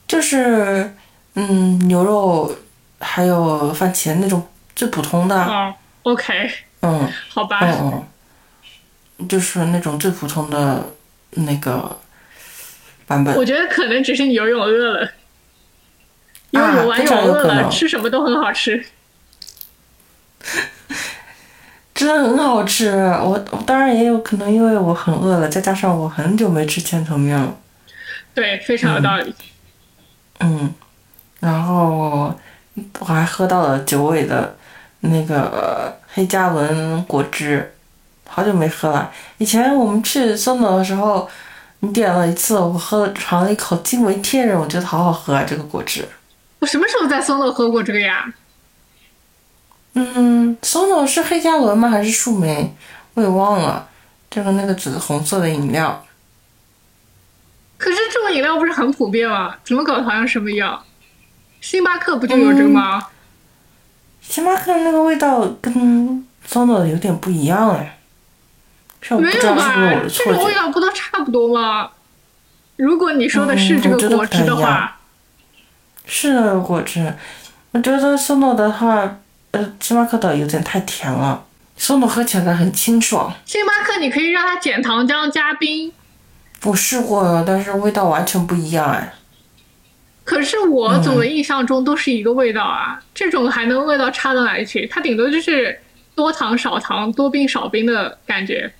[0.08, 0.94] 就是，
[1.36, 2.54] 嗯，牛肉
[3.00, 5.74] 还有番茄那种最普通的。
[6.06, 8.06] OK，嗯，好吧，嗯
[9.18, 10.86] 嗯，就是那种最普通的
[11.32, 11.98] 那个
[13.08, 13.36] 版本。
[13.36, 15.12] 我觉得可能只是你游泳饿了，
[16.52, 18.86] 因为游完泳饿了，吃什么都很好吃，
[21.96, 22.92] 真的很好吃。
[23.24, 27.58] 我当然也有可能因为我很饿了，再加上我很久没吃千层面了。
[28.36, 29.34] 对，非常有道理。
[30.40, 30.72] 嗯，
[31.40, 32.32] 然后
[33.00, 34.56] 我还喝到了九尾的。
[35.10, 37.74] 那个黑加仑果汁，
[38.28, 39.12] 好久没喝了。
[39.38, 41.30] 以前我们去松岛的时候，
[41.80, 46.08] 你点了一次，我喝了尝了一口，惊为天人，我觉得好好喝啊，这个果汁。
[46.60, 48.34] 我什么时候在松岛喝过这个呀？
[49.94, 51.90] 嗯，松岛是黑加仑吗？
[51.90, 52.76] 还是树莓？
[53.14, 53.88] 我也忘了。
[54.30, 56.06] 这个那个紫红色的饮料。
[57.78, 59.56] 可是这种饮料不是很普遍吗？
[59.64, 60.84] 怎么搞得好像什么一样？
[61.62, 63.08] 星巴克不就有这个吗？
[64.28, 67.98] 星巴克那个味道跟 Sono 有点不一样哎，
[69.02, 70.10] 这我不没有知道是不是吧我的？
[70.10, 70.54] 这种味。
[70.54, 71.90] 道不都差不多吗？
[72.76, 74.98] 如果你说的是这个果汁的话，
[76.06, 77.14] 是的，果汁，
[77.72, 79.18] 我觉得 Sono 的话，
[79.52, 81.46] 呃，星巴克的有点太甜了
[81.80, 83.34] ，Sono 喝起来很清爽。
[83.46, 85.94] 星巴克你可以让它减糖浆加冰，
[86.64, 89.14] 我试过了，但是味道完全不一样哎。
[90.26, 94.86] 可是我总的印象中都是一个味道啊，这种还能味道差到哪里去？
[94.88, 95.80] 它顶多就是
[96.16, 98.74] 多糖少糖、多冰少冰的感觉。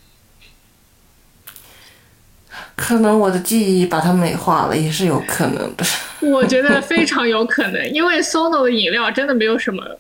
[2.76, 5.86] 可能我的记忆把它美化了，也是有可能的。
[6.22, 10.00] 我觉得非常有可能，因为 Sono 的饮料真的没有什么，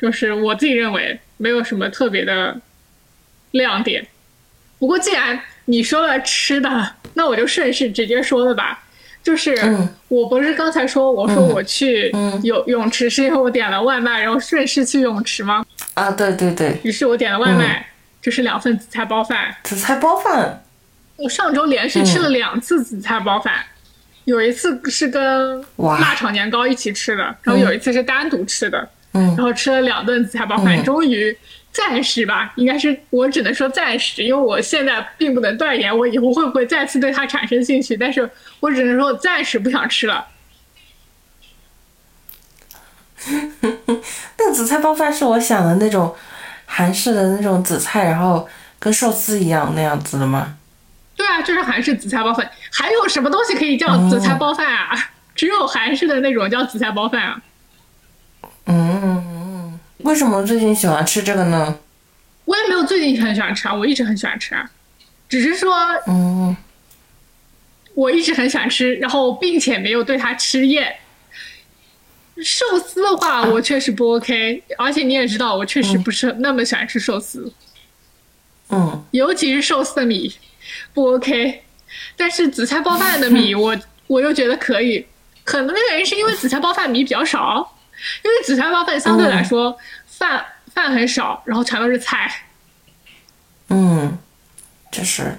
[0.00, 2.58] 就是我自己认为没有什么特别的
[3.50, 4.06] 亮点。
[4.78, 8.82] 不过既然你说了吃的，那我就顺势直接说了吧。
[9.22, 9.88] 就是嗯。
[10.08, 12.40] 我不是刚才说我说我去嗯。
[12.42, 15.64] 泳泳池是因为我点了外卖，然后顺势去泳池吗？
[15.94, 17.86] 啊，对对对，于是我点了外卖，
[18.22, 19.54] 就是两份紫菜包饭。
[19.64, 20.64] 紫菜包饭，
[21.16, 23.54] 我上周连续吃了两次紫菜包饭，
[24.24, 25.98] 有一次是跟哇。
[25.98, 29.26] 辣炒年糕一起吃的，然后有一次是单独吃的，嗯。
[29.36, 30.84] 然后吃了两顿紫菜包饭，嗯。
[30.84, 31.36] 终于
[31.72, 38.28] 暂时吧，应该是我只能说暂时，因为我现在并不能断言我以后会不会再次对它产生兴趣，但是
[38.60, 40.26] 我只能说我暂时不想吃了。
[44.38, 46.14] 那紫菜包饭是我想的那种
[46.66, 50.56] 韩式的那种紫菜，然后跟寿司一样那样子的吗？
[51.16, 54.96] 对啊，就是韩式紫菜包饭，还有什么东西可以叫紫菜包饭啊？
[55.36, 57.42] 只有韩式的那种叫紫菜包饭啊。
[58.66, 59.39] 嗯
[60.02, 61.78] 为什么最近喜欢吃这个呢？
[62.44, 64.70] 我也没有最近很喜欢吃啊，我一直很喜欢吃啊，
[65.28, 65.74] 只是说
[66.06, 66.56] 嗯
[67.94, 70.96] 我一直很喜欢吃，然后并且没有对它吃厌。
[72.42, 77.52] 寿司的话，我确实不 OK，而且你也知道，我确实不是那么喜欢吃寿司，
[78.70, 80.34] 嗯尤其是寿司的米
[80.94, 81.62] 不 OK。
[82.16, 85.04] 但是紫菜包饭的米我，我又觉得可以。
[85.42, 87.76] 可能的原因是因为紫菜包饭米比较少，
[88.24, 92.30] 因为紫菜包饭相对来说、饭饭很少，然后全都是菜。
[93.68, 94.18] 嗯，
[94.90, 95.38] 这是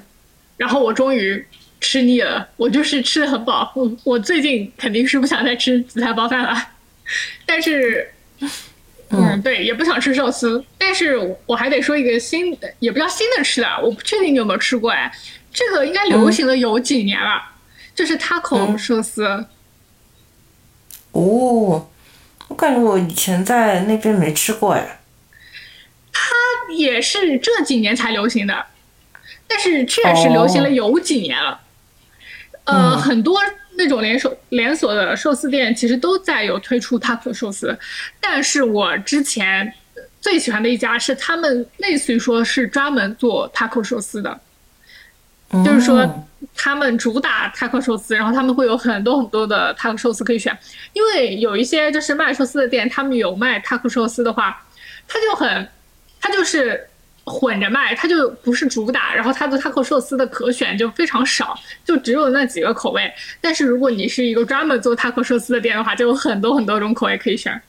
[0.58, 1.45] 然后我终于
[1.80, 3.71] 吃腻了，我就是吃的很饱。
[3.76, 6.69] 我我最近肯定是不想再吃紫菜包饭了，
[7.45, 8.13] 但是，
[9.10, 10.63] 嗯，对，也不想吃寿司。
[10.78, 15.12] 但是我还得说一个新的，也不叫新的吃的，我不确定你有没有吃过哎，
[15.52, 17.41] 这个应该流行了有几年了，
[17.93, 19.45] 就是 taco 寿司。
[21.12, 21.89] 哦，
[22.52, 25.00] 我感觉我以前在那边没吃过哎。
[26.76, 28.66] 也是这几年才流行的，
[29.48, 31.60] 但是确实流行了有几年了。
[32.66, 33.40] 呃，嗯很多
[33.76, 37.78] 那种连锁连锁的寿司店其实都在有推出 taco 寿司，
[38.20, 39.74] 但是我之前
[40.20, 44.40] 最喜欢的一家是他们类似于说是专门做 taco 寿司的，
[45.66, 46.24] 就是说嗯
[46.56, 50.56] 他们主打 taco 寿司，然后他们会有很多很多的 taco 寿司可以选，
[50.94, 54.64] 因为有一些就是卖寿司的店，他们有卖 taco 寿司的话，
[55.08, 55.68] 它就很，
[56.20, 56.88] 它就是
[57.24, 63.12] 混着卖，它就不是主打，然后它的 taco 寿司的可选就非常少，就只有那几个口味。
[63.40, 67.60] 但是如果你是一个专门做 taco 寿司的店的话，就有很多很多种口味可以选。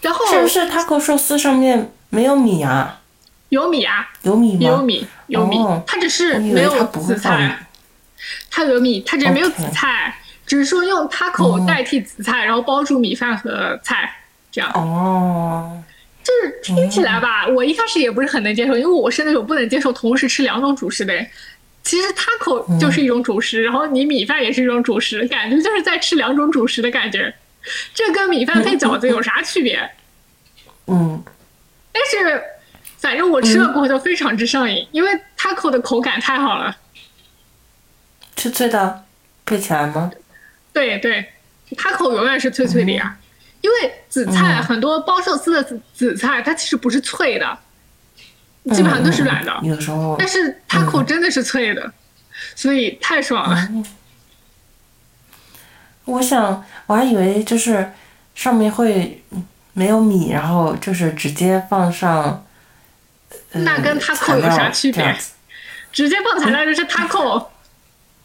[0.00, 2.99] 然后是不是 taco 寿司上面没有米啊？
[3.50, 4.58] 有米啊，有米吗？
[4.60, 7.66] 有米有米哦，它只是没有紫菜。
[8.50, 14.10] 它有米，它只是没有紫菜只是说用 taco 哦代替紫菜，然后包住米饭和菜，
[14.50, 14.70] 这样。
[14.74, 15.82] 哦，
[16.24, 21.26] 就是听起来吧，我一开始也不是很能接受，因为我是那种不能接受同时吃两种主食的人。
[21.82, 27.32] 其实 taco 就是一种主食，然后你米饭也是一种主食，感觉就是在吃两种主食的感觉。
[27.94, 29.90] 这跟米饭配饺子有啥区别？
[30.86, 31.22] 嗯
[31.92, 32.42] 但是
[33.00, 36.76] 反正我吃了过后就非常之上瘾，因为 taco 的口感太好了。
[38.36, 39.04] 脆脆的，
[39.46, 40.10] 配起来吗？
[40.72, 41.32] 对对
[41.70, 43.16] ，taco 永远是脆脆的呀，
[43.62, 47.58] 因为紫菜、嗯很多包寿司的紫紫菜它其实不是脆的，
[48.74, 49.60] 基本上都是软的，
[50.18, 51.90] 但是 taco 真的是脆的，
[52.54, 53.84] 所以太爽了。
[56.04, 57.92] 我想我还以为就是
[58.34, 59.24] 上面会
[59.72, 62.44] 没有米，然后就是直接放上。
[63.52, 65.16] 呃那跟 taco 有啥区别？
[65.92, 67.46] 直接放材料就是 taco，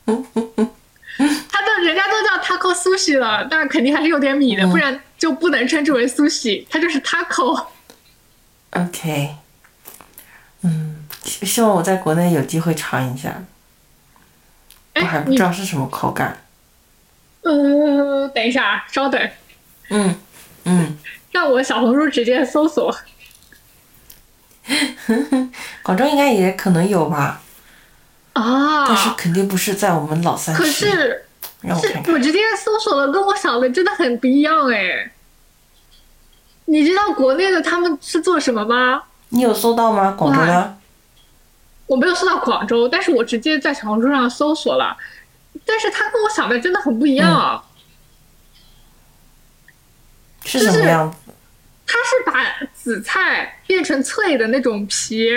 [0.05, 0.13] 他
[1.63, 7.65] 的人家都叫 taco sushi 了，但肯定还是有点米的，不然就不能称之为 sushi，它就是 taco。
[8.69, 9.35] OK，
[10.61, 13.43] 嗯，希希望我在国内有机会尝一下，
[14.93, 16.43] 我还不知道是什么口感。
[17.41, 19.29] 呃，等一下，啊，稍等，
[19.89, 20.15] 嗯
[20.65, 20.97] 嗯，
[21.31, 22.95] 让我小红书直接搜索。
[25.83, 27.41] 广州应该也可能有吧，
[28.33, 30.65] 啊但是啊，肯定不是在我们老三可。
[30.65, 31.25] 是是
[31.61, 35.11] 让我看看，我直接搜索了，跟我想的真的很不一样哎。
[36.65, 39.03] 你知道国内的他们是做什么吗？
[39.29, 40.11] 你有搜到吗？
[40.17, 40.77] 广州的？
[41.87, 44.97] 我没有搜到广州，但是我直接在小红书上搜索了，
[45.65, 47.63] 但是他跟我想的真的很不一样。
[50.43, 51.17] 是什么样子？
[51.87, 55.29] 它是把紫菜变成脆的那种皮，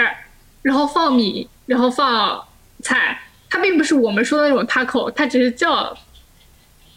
[0.62, 2.46] 然后放米，然后放
[2.82, 3.20] 菜。
[3.50, 5.96] 它并不是我们说的那种 taco，它只是叫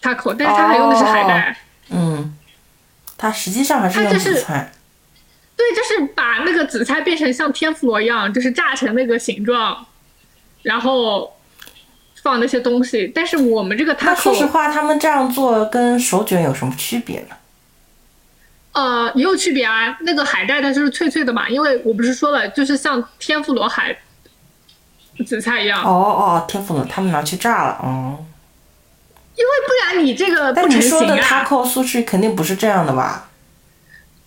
[0.01, 1.57] taco，但是它还用的是海带。
[1.89, 2.37] 嗯，
[3.17, 4.71] 它实际上还是用它就是紫菜。
[5.55, 9.85] 对，就是把那个紫菜变成像天妇罗一样，就是炸成那个形状，
[10.63, 11.37] 然后
[12.21, 13.09] 放那些东西。
[13.13, 17.35] 但是我们这个那说实 taco，话，他们这样做跟手卷有什么区别呢？
[18.73, 19.97] 呃，也有区别啊。
[20.01, 23.97] 那个海带它就是脆脆的嘛，因为我不是说了，就是像天妇罗海
[25.25, 28.25] 紫菜一样，哦哦，天妇罗他们拿去炸了，哦。
[29.35, 31.43] 因为不然你这个但不成你说的型啊。
[31.43, 33.29] taco 苏式肯定不是这样的吧？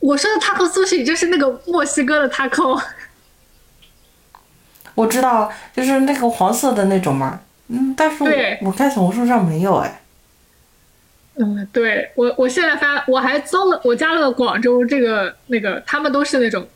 [0.01, 2.83] 我说的 taco sushi 就是那个墨西哥的 taco，
[4.95, 7.41] 我知道，就是那个黄色的那种嘛。
[7.69, 8.31] 嗯，但是我
[8.69, 10.01] 我看小红书上没有哎。
[11.37, 16.69] 嗯，对我我现在发我还搜了，我加了广州这个那个，他们都是那种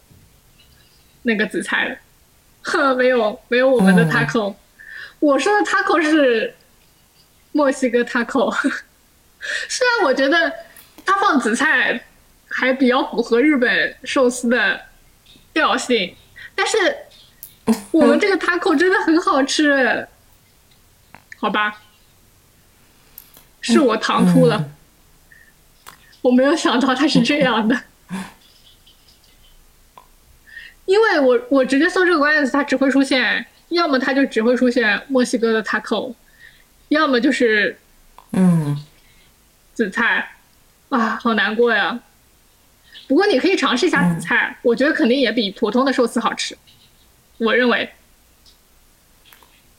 [1.22, 1.98] 那个紫菜的，
[2.62, 4.54] 呵，没有没有我们的嗯 taco，、
[5.20, 6.54] 我说的 taco 是
[7.52, 8.50] 墨西哥 taco，
[9.68, 10.52] 虽然我觉得
[11.06, 12.04] 它放紫菜
[12.48, 14.80] 还比较符合日本寿司的
[15.52, 16.16] 调性，
[16.56, 16.76] 但是
[17.92, 20.06] 我们这个 taco 真的很好吃，
[21.36, 21.80] 好吧？
[23.60, 24.74] 是我唐突了，嗯
[26.20, 27.80] 我没有想到他是这样的。
[30.84, 36.14] 因为我我直接搜这个关键词，它只会出现，要么它就只会出现墨西哥的 taco，
[36.88, 37.78] 要么就是
[38.32, 38.76] 嗯，
[39.74, 40.32] 紫菜，
[40.88, 42.00] 啊，好难过呀。
[43.06, 46.56] 不过你可以尝试一下紫菜，我觉得肯定也比普通的寿司好吃，
[47.38, 47.90] 我认为。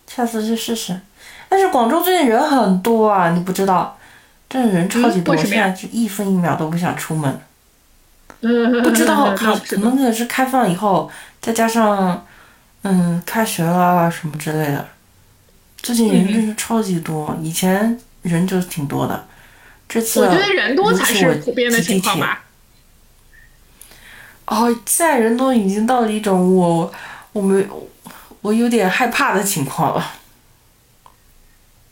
[0.07, 1.01] 下次去试试。
[1.49, 3.97] 但是广州最近人很多啊，你不知道，
[4.47, 7.41] 真的人超级多，我现在就一分一秒都不想出门。
[8.39, 8.47] 不
[8.81, 12.25] 不知道，可能可能是开放以后，再加上
[12.83, 14.88] 嗯开学了什么之类的，
[15.77, 17.35] 最近人嗯真是超级多。
[17.41, 19.25] 以前人就挺多的，
[19.89, 22.43] 这次我觉得人多才是普遍的地铁情况吧。
[24.45, 26.91] 哦，现在人多已经到了一种我
[27.33, 27.67] 我没
[28.41, 30.13] 我有点害怕的情况了。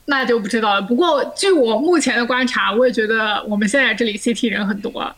[0.08, 0.82] 那就不知道了。
[0.82, 5.16] 不过据我目前的观察，我也觉得我们现在这里 CT 人很多。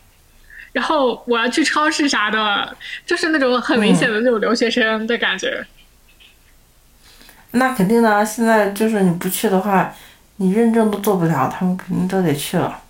[0.72, 5.66] 然后我要去超市啥的，就是那种很明显的那种留学生的感觉。
[7.52, 9.92] 那肯定的啊，现在就是你不去的话，
[10.36, 12.82] 你认证都做不了，他们肯定都得去了。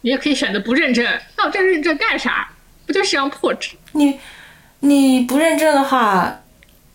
[0.00, 1.04] 你也可以选择不认证，
[1.36, 2.50] 那我这认证干啥？
[2.86, 3.76] 不就是张破纸？
[3.92, 4.18] 你
[4.80, 6.40] 你不认证的话，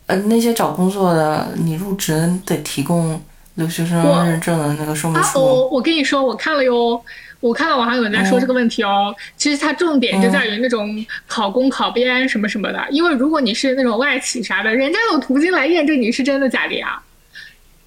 [0.07, 3.21] 呃，那些找工作的，你入职得提供
[3.55, 5.39] 留学生认证的那个说明啊，书。
[5.39, 7.01] 我我跟你说，我看了哟，
[7.39, 9.15] 我看到网上有人在说这个问题哦。
[9.37, 17.01] 其实它重点就在于那种考公、考编什么什么的，因为如果你是那种外企啥的，人家有途径来验证你是真的假的呀。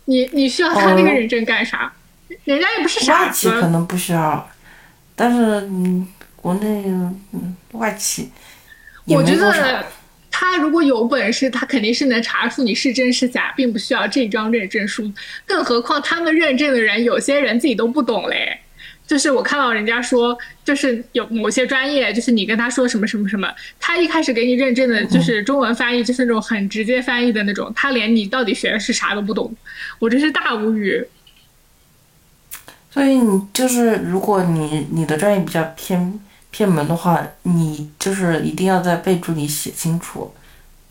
[0.06, 1.92] 你你需要他那个哦认证干啥？
[2.44, 3.68] 人家又不是傻外企可子。
[3.68, 4.48] 能不需要，
[5.14, 8.30] 但是嗯，国内嗯外企
[9.04, 9.36] 也我觉。
[9.36, 9.84] 得
[10.40, 15.12] 他如果有本事，他肯定是能查出你是真是假，并不需要这张认证书。
[15.44, 18.56] 更何况他们认证的人，有些人自己都不懂嘞。
[19.04, 29.52] 就是我看到人家说，就是有某些专业，就是你跟他说什么什么什么，他一开始给你认证的就是中文翻译，就是那种很直接翻译的那种，他连你到底学的是啥都不懂，
[29.98, 31.04] 我真是大无语。
[32.92, 36.20] 所以你就是，如果你你的专业比较偏
[36.58, 40.34] 偏门的话，你就是一定要在备注里写清楚，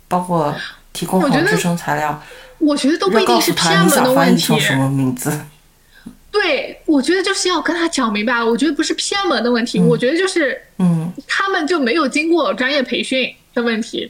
[0.08, 0.56] 包括
[0.94, 2.24] 提供好支撑材料，
[2.58, 4.60] 我觉得都不一定是偏门的问题译成。
[4.62, 5.42] 什么名字。
[6.32, 14.10] 对，我觉得就是要跟他讲明白，我觉得不是偏门的问题，我觉得就是嗯他们就没有经过专业培训的问题。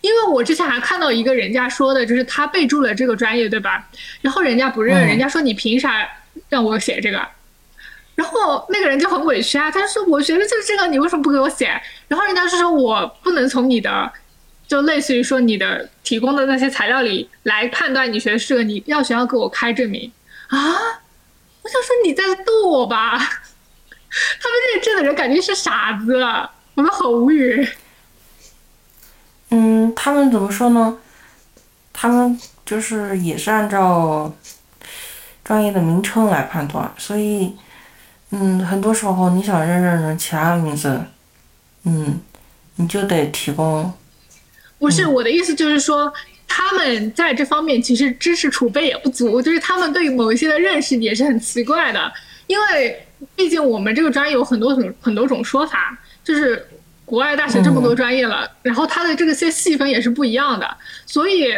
[0.00, 3.88] 因为我之前还看到一个人家说的，就是他备注了这个专业，对吧？
[4.22, 6.04] 然后人家不认，嗯人家说你凭啥
[6.48, 7.24] 让我写这个？
[8.14, 11.80] 然后那个人就很委屈啊，他说我学的就是这个，你为什么不给我写？
[12.08, 14.12] 然后人家就说我不能从你的
[14.66, 20.10] 就类似于说你的提供的那些材料里来判断你学的是个，你要学校给我开证明
[20.48, 20.58] 啊！
[21.62, 23.18] 我想说你在逗我吧？
[23.18, 26.14] 他们认证的人感觉是傻子，
[26.74, 27.68] 我们好无语。
[29.50, 30.98] 嗯，他们怎么说呢？
[31.92, 34.32] 他们就是也是按照
[35.42, 37.56] 专业的名称来判断，所以，
[38.36, 41.00] 嗯，很多时候你想认认人其他的名字，
[41.84, 42.20] 嗯，
[42.76, 43.92] 你就得提供。
[44.78, 46.12] 不是我的意思，就是说
[46.48, 52.12] 他们在这方面其实知识储备也不足，就是他们对某一些的认识也是很奇怪的，
[52.48, 53.06] 因为
[53.36, 56.66] 毕竟我们这个专业有很多种很多种说法，就是
[57.04, 60.76] 国外大学这么多专业了，然后它的这个些细分也是不一样的，
[61.06, 61.54] 所以。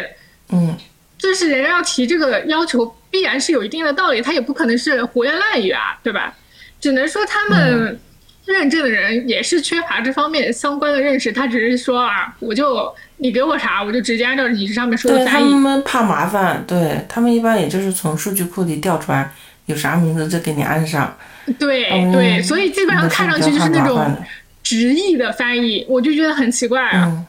[0.49, 0.77] 嗯，
[1.17, 6.33] 就是人家要提这个要求，必然是有一定的道理，他也不可能是胡言乱语啊，对吧？
[6.79, 7.99] 只能说他们
[8.45, 15.51] 认证的人也是缺乏这方面相关的认识，他只是说啊，我就你给我啥，我就直接按照你这上面说的翻译。
[15.51, 19.31] 他们怕麻烦，对他们一般也就是从数据库里调出来
[19.65, 21.17] 有啥名字就给你安上。
[21.59, 24.15] 对对，所以基本上看上去就是那种
[24.63, 27.25] 直译的翻译，我就觉得很奇怪啊。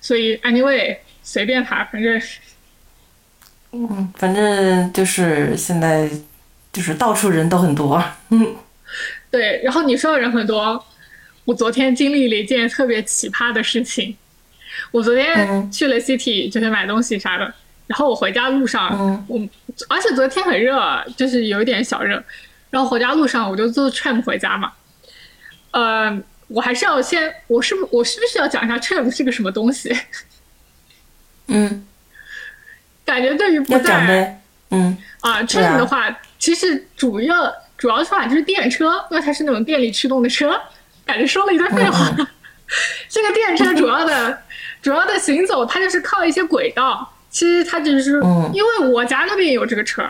[0.00, 0.96] 所以，anyway。
[1.28, 2.22] 随便他，反正，
[3.72, 6.08] 嗯，反正就是现在，
[6.76, 8.54] 就是到处人都很多，嗯，
[9.30, 9.62] 对。
[9.64, 10.84] 然后你说的人很多，
[11.46, 14.14] 我昨天经历了一件特别奇葩的事情。
[14.90, 17.50] 我昨天去了 City，就是买东西啥的。
[17.86, 19.40] 然后我回家路上，我
[19.88, 22.22] 而且昨天很热，就是有一点小热。
[22.68, 24.70] 然后回家路上，我就坐 tram 回家嘛。
[25.70, 29.96] 呃，我还是要先，我是不我需不需要讲一下 tram 是个什么东西？
[31.46, 31.86] 嗯，
[33.02, 40.60] 感觉对于不在嗯啊，train 的话，其实主要主要说法就是电车，因为它是那种电力驱动的车。
[41.04, 42.14] 感觉说了一堆废话。
[43.08, 44.42] 这个电车主要的
[44.82, 47.12] 主要的行走，它就是靠一些轨道。
[47.30, 48.20] 其实它只是
[48.52, 50.02] 因为我家那边有这个车，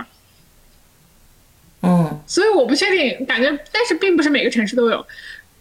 [1.83, 3.27] 嗯，所以我不确定。
[3.27, 5.07] 感觉，但是并不是每个城市都有。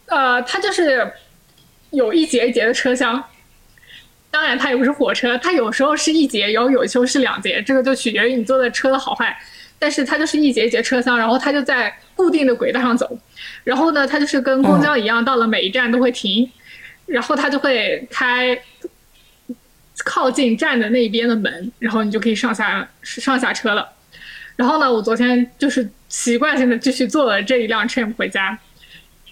[0.05, 1.11] 呃，它就是
[1.89, 3.23] 有一节一节的车厢。
[4.31, 9.35] 当然，它也不是火车，它有时候是一节，然后有时候是两节，这个就取决于你坐的车的好坏。
[9.77, 13.17] 但是它就是一节一节车厢，然后它就在固定的轨道上走。
[13.63, 16.49] 然后呢，它就是跟公交一样，到了每一站都会停，
[17.05, 18.57] 然后它就会开
[20.03, 23.87] 靠近站的那边的门，然后你就可以上下上下车了。
[24.55, 28.57] 然后呢，我昨天就是习惯性的继续坐了这一辆 train 回家。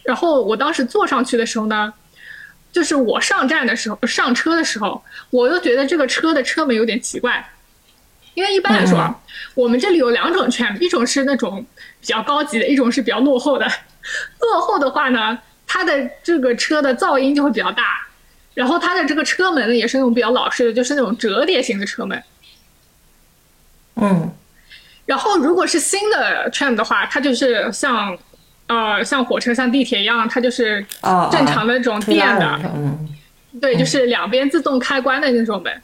[0.03, 1.93] 然后我当时坐上去的时候呢。
[2.73, 7.47] 就是我上站的时候，上车的时候，我又觉得这个车的车门有点奇怪，
[8.33, 9.13] 因为一般来说，
[9.55, 11.65] 我们这里有两种圈，一种是那种
[11.99, 13.65] 比较高级的，一种是比较落后的。
[14.39, 18.07] 落后的话呢，它的这个车的噪音就会比较大，
[18.53, 22.23] 然后它的这个车门呢也是那种比较老式的，就是那种折叠型的车门。
[23.95, 24.31] 嗯，
[25.05, 28.17] 然后如果是新的 tram 的话，它就是像。
[28.65, 30.83] 呃，像火车、像地铁一样，它就是
[31.29, 32.59] 正常的那种电的，
[33.59, 35.81] 对，就是两边自动开关的那种门。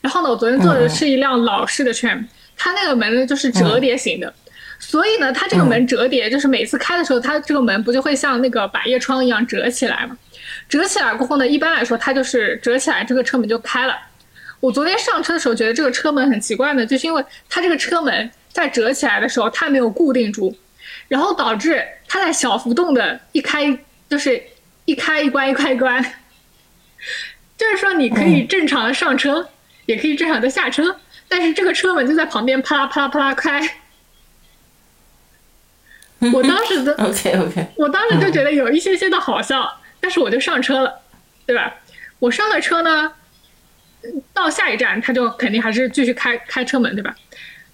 [0.00, 2.24] 然后呢，我昨天坐的是一辆老式的 tram，
[2.56, 4.32] 它那个门呢就是折叠型的，
[4.78, 10.16] 所以呢，它这个门折叠，就是每次开的时候，它这个门不就会像那个百叶窗一样折起来吗？
[10.68, 13.96] 折起来过后呢，一般来说它就是折起来，这个车门就开了。
[14.60, 20.56] 我昨天上车的时候觉得这个车门很奇怪呢，就是因为它这个车门在折起来的时候，它没有固定住。
[21.06, 23.78] 然后导致它在小浮动的一开，
[24.10, 24.42] 就是
[24.84, 26.02] 一开一关一开一关，
[27.56, 29.48] 就是说你可以正常的上车，
[29.88, 30.94] 也可以正常的下车，
[31.28, 33.58] 但是这个车门就在旁边啪啦啪啦啪啦开。
[36.34, 41.00] 我当时的 OK OK，我当时就觉得有一些些的好笑，但是我就上车了，
[41.46, 41.74] 对吧？
[42.18, 43.14] 我上了车呢，
[44.34, 47.16] 到下一站他就肯定还是继续开开车门，对吧？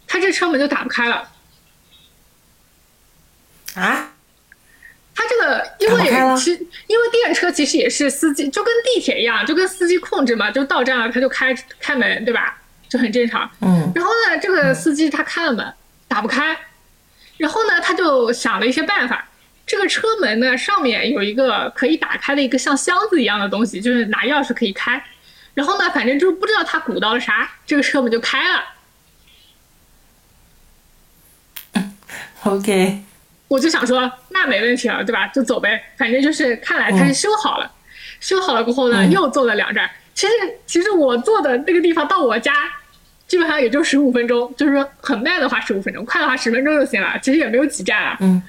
[0.07, 1.29] 他这车门就打不开了。
[3.75, 4.14] 啊，
[5.15, 6.51] 他这个因为其
[6.89, 12.61] 因为电车其实也是司机，就跟地铁一样，就跟司机控制嘛，就到站了他就开开门，对吧？
[12.89, 13.49] 就很正常。
[13.61, 13.93] 嗯。
[13.95, 15.73] 然后呢，这个司机他开了门，
[16.09, 16.57] 打不开，
[17.37, 19.29] 然后呢，他就想了一些办法。
[19.67, 25.03] 这个车门呢上面有一个可以打开的一个像箱子一样的东西，就是拿钥匙可以开。
[25.55, 28.65] 然后呢，反正就是不知道他鼓捣了啥，这个车门就开了。
[32.45, 33.05] OK。
[33.55, 35.29] 我就想说，那没问题了，对吧？
[35.29, 37.71] 就走呗，反正就是看来他是修好了，
[38.19, 39.89] 修好了过后呢，又坐了两站。
[40.13, 40.33] 其实，
[40.67, 42.53] 其实我坐的那个地方到我家，
[43.29, 47.17] 基本上也就十五分钟，就是说很慢的话十五分钟，快的话十分钟就行了。
[47.23, 48.17] 其实也没有几站啊。
[48.21, 48.43] 嗯。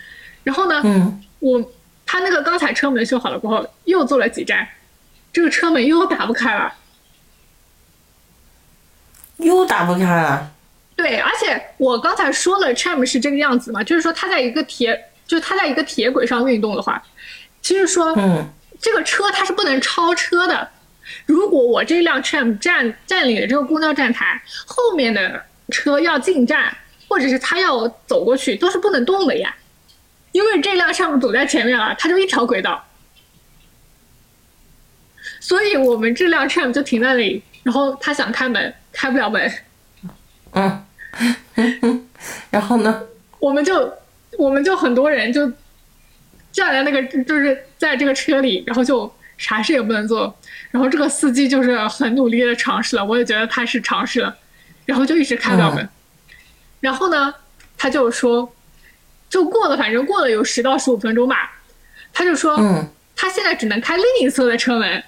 [0.43, 1.71] 然后呢，嗯，我
[2.03, 4.67] 他那个刚才车门修好了过后，又坐了几站，
[5.31, 6.73] 这个车门又打不开了。
[9.37, 10.51] 又打不开了。
[10.95, 17.03] 对，而且我刚才说了，tram 是这个样子嘛，就是说它在一个铁，就是它在一个铁轨上运动的话，
[17.61, 18.47] 其实说，嗯
[18.79, 20.69] 这个车它是不能超车的。
[21.25, 26.75] 如果我这辆 tram 占占领了这个公交站台，后面的车要进站，
[27.07, 29.55] 或者是他要走过去，都是不能动的呀。
[30.31, 32.85] 因为这辆 tram 走在前面了，它就一条轨道，
[35.39, 39.51] 所以我们这辆 tram 就停在那里，然后他想开门，开不了门。
[40.55, 40.85] 嗯，
[42.49, 43.03] 然后呢？
[43.39, 43.93] 我们就
[44.37, 45.47] 我们就很多人就
[46.51, 50.35] 站在那个就是在这个车里，然后就啥事也不能做。
[50.71, 54.35] 然后这个司机就是很努力的尝试了，我也觉得他是尝试了，
[54.85, 55.83] 然后就一直开不了门。
[55.83, 55.89] 嗯
[56.81, 57.33] 然后呢，
[57.77, 58.53] 他就说，
[59.27, 61.59] 就过了，反正过了有十到十五分钟吧，
[62.13, 65.03] 他就说，嗯，他现在只能开另一侧的车门。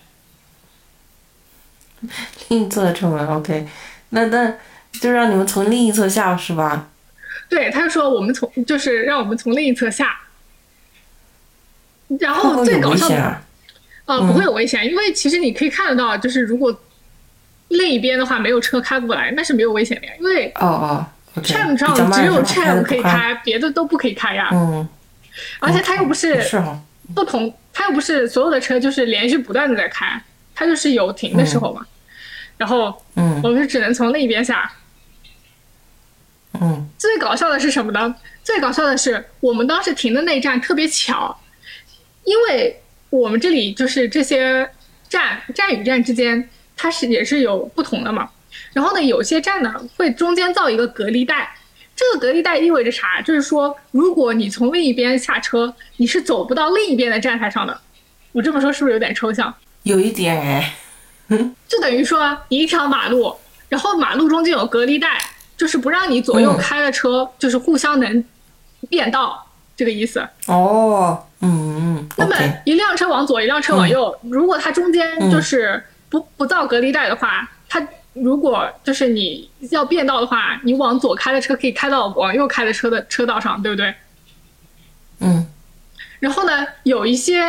[2.48, 3.68] 另一侧的车门，OK，
[4.10, 4.56] 那那
[5.00, 6.90] 就让你们从另一侧下是吧？
[7.50, 10.20] 对，他就说我们从就是让我们从另一侧下。
[12.20, 13.16] 然后最搞笑的。
[13.16, 13.42] 啊？
[14.06, 16.78] 呃，不会有危险，因为其实你可以看得到，就是如果
[17.68, 20.14] 另一边的话没有车开过来，那是没有危险的呀。
[20.20, 22.90] 因为哦哦，OK，tram 上只有慢是吧开 tram 得不快。
[22.90, 24.48] 可以开，别的都不可以开呀。
[24.54, 24.88] 嗯，
[25.60, 26.42] 而且它又不是
[27.14, 30.22] 不同，它又不是所有的车就是连续不断的在开，
[30.56, 31.86] 它就是有停的时候嘛。
[32.56, 34.72] 然后嗯我们就只能从另一边下。
[34.74, 34.78] 嗯
[36.98, 38.16] 最搞笑的是什么呢？
[38.44, 41.38] 最搞笑的是我们当时停的那站特别巧，
[42.24, 44.70] 因为我们这里就是这些
[45.10, 48.30] 站站与站之间，它是也是有不同的嘛。
[48.74, 51.52] 然后呢，有些站呢会中间造一个隔离带，
[51.96, 53.22] 这个隔离带意味着啥？
[53.22, 57.80] 就是说，如果你从另一边下车，你是走不到另一边的站台上的。
[58.32, 59.54] 我这么说是不是有点抽象？
[59.84, 60.76] 有一点哎，
[61.68, 63.36] 就等于说你一条马路，
[63.70, 65.18] 然后马路中间有隔离带，
[65.58, 68.24] 就是不让你左右嗯开的车就是互相能
[68.90, 69.46] 变道，
[69.76, 70.26] 这个意思。
[70.46, 83.94] 哦，嗯嗯那么一辆车往左，一辆车往右，如果它中间就是不不造隔离带的话，它如果就是你要变道的话，你往左开的车可以开到往右开的车的车道上，对不对？
[85.20, 85.48] 嗯
[86.20, 87.44] 然后呢，有一些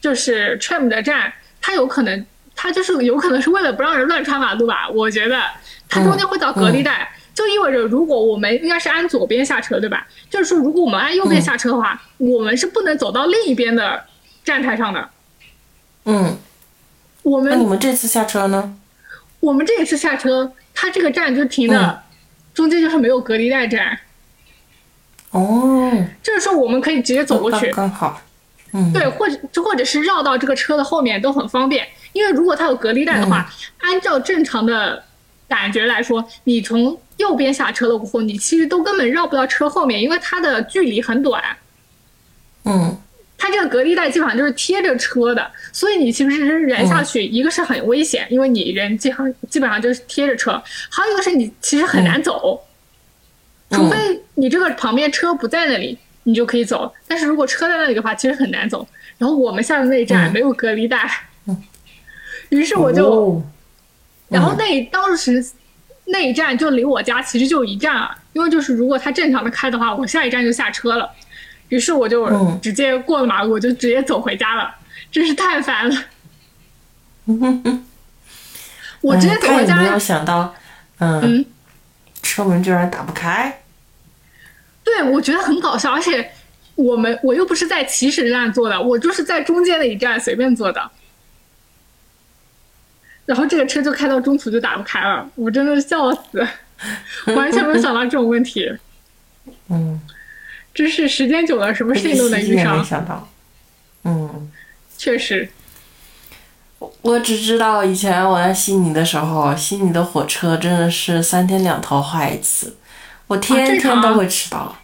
[0.00, 4.88] 就是 tram 的站，它有可能，它就是有可能是为了不让人乱穿马路吧？
[4.88, 5.42] 我觉得
[5.88, 10.08] 它中间会造隔离带，就意味着如果我们应该是按左边下车，对吧？
[10.28, 14.04] 就是说，如果我们按右边下车的话，我们是不能走到另一边的
[14.42, 15.08] 站台上的。
[16.06, 16.36] 嗯，
[17.22, 18.76] 我们那你们们这次下车呢？
[19.38, 21.98] 我们这一次下车，它这个站就停的、嗯
[22.56, 24.00] 中间就是没有隔离带站，
[25.30, 27.86] 哦，就是说我们可以直接走过去刚。
[27.86, 28.22] 刚好，
[28.72, 35.04] 嗯，对，或者就或者是绕到这个车的后面都很方便，因为如果它有隔离带的话，按照正常的
[35.46, 41.42] 感觉来说，你从右边下车了过后，你其实都根本绕不到车后面，因为它的距离很短，
[42.64, 42.98] 嗯。
[43.38, 52.58] 它这个隔离带基本上就是贴着车的，所以你其实是人下去，一个是很危险，因为你人基本基本上就是贴着车，还有一个是你其实很难走，
[53.70, 53.96] 除非
[54.36, 56.90] 你这个旁边车不在那里，你就可以走。
[57.06, 58.88] 但是如果车在那里的话，其实很难走。
[59.18, 60.32] 然后我们下的那一站嗯。
[60.32, 61.06] 没有隔离带，
[62.48, 63.42] 于是我就，哦。
[64.28, 65.44] 然后那当时
[66.06, 71.10] 那一站就离我家其实就一站啊，因为就是如果它正常的开的话，我下一站就下车了。
[71.68, 74.72] 于是我就嗯直接过了马路，我就直接走回家了，
[75.10, 76.04] 真是太烦了。
[79.00, 80.54] 我直接走回家没有想到，
[80.98, 81.44] 嗯，嗯
[82.22, 83.62] 车门居然打不开？
[84.84, 86.30] 对，我觉得很搞笑，而且
[86.76, 90.90] 我们我又不是在起始站坐的，我就是在中间的一站随便坐的，
[93.26, 96.46] 然后这个车就开到中途就打不开了，我真的笑死，
[97.34, 98.72] 完全没有想到这种问题，
[99.68, 100.00] 嗯，
[100.72, 103.28] 真是时间久了，什么事情都能遇上没上，想到，
[104.04, 104.50] 嗯。
[104.98, 105.46] 确实，
[107.02, 112.78] 我只知道以前我在悉尼的时候，悉尼的火车真的是三天两头坏一次，
[113.26, 114.74] 我天天都会迟到。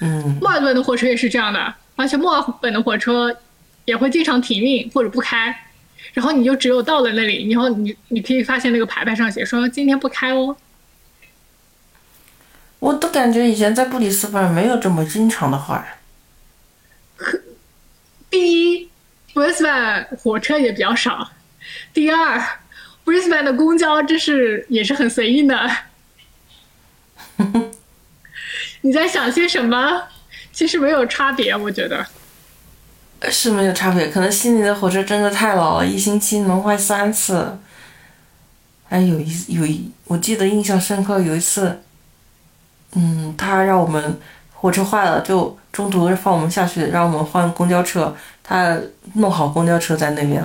[0.00, 3.36] 嗯，墨尔本的火车也是这样的，而且墨尔本的火车
[3.86, 5.52] 也会经常停运或者不开，
[6.16, 10.56] 然后你就只有到了那里，然后你你可以发现那个牌牌上写说今天不开哦。
[12.78, 15.98] 我都感觉以前在布里斯班没有这么经常的坏。
[18.30, 18.88] 第一
[19.34, 21.32] ，Brisbane 火车也比较少；
[21.92, 22.42] 第二
[23.04, 25.70] ，Brisbane 的公交真是也是很随意的。
[28.80, 30.04] 你在想些什么？
[30.50, 32.06] 其实没有差别，我觉得。
[33.30, 37.58] 是没有差别，可能悉尼的火车真的太老了，一星期能坏三次。
[38.88, 41.82] 哎，有一有一，我记得印象深刻，有一次，
[42.94, 44.20] 嗯，他让我们
[44.52, 48.14] 火车坏了，就中途放我们下去，让我们换公交车。
[48.44, 48.78] 他
[49.14, 50.40] 弄好公交车在那边，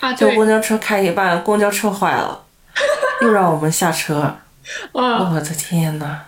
[0.00, 2.44] 啊，就，公交车开一半，公交车坏了，
[3.22, 4.36] 又让我们下车。
[4.92, 6.20] 哇，我的天呐，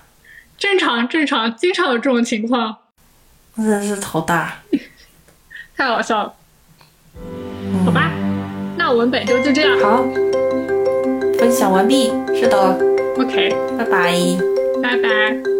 [0.56, 2.74] 正常正常，经常有这种情况，
[3.54, 4.54] 真的是头大。
[5.80, 6.34] 太好笑了。
[7.16, 8.10] 嗯好吧，
[8.76, 10.04] 那我们本周就这样好，
[11.38, 12.12] 分享完毕。
[12.38, 12.78] 是的
[13.18, 14.12] ，，OK，拜拜。
[14.82, 15.59] 拜拜。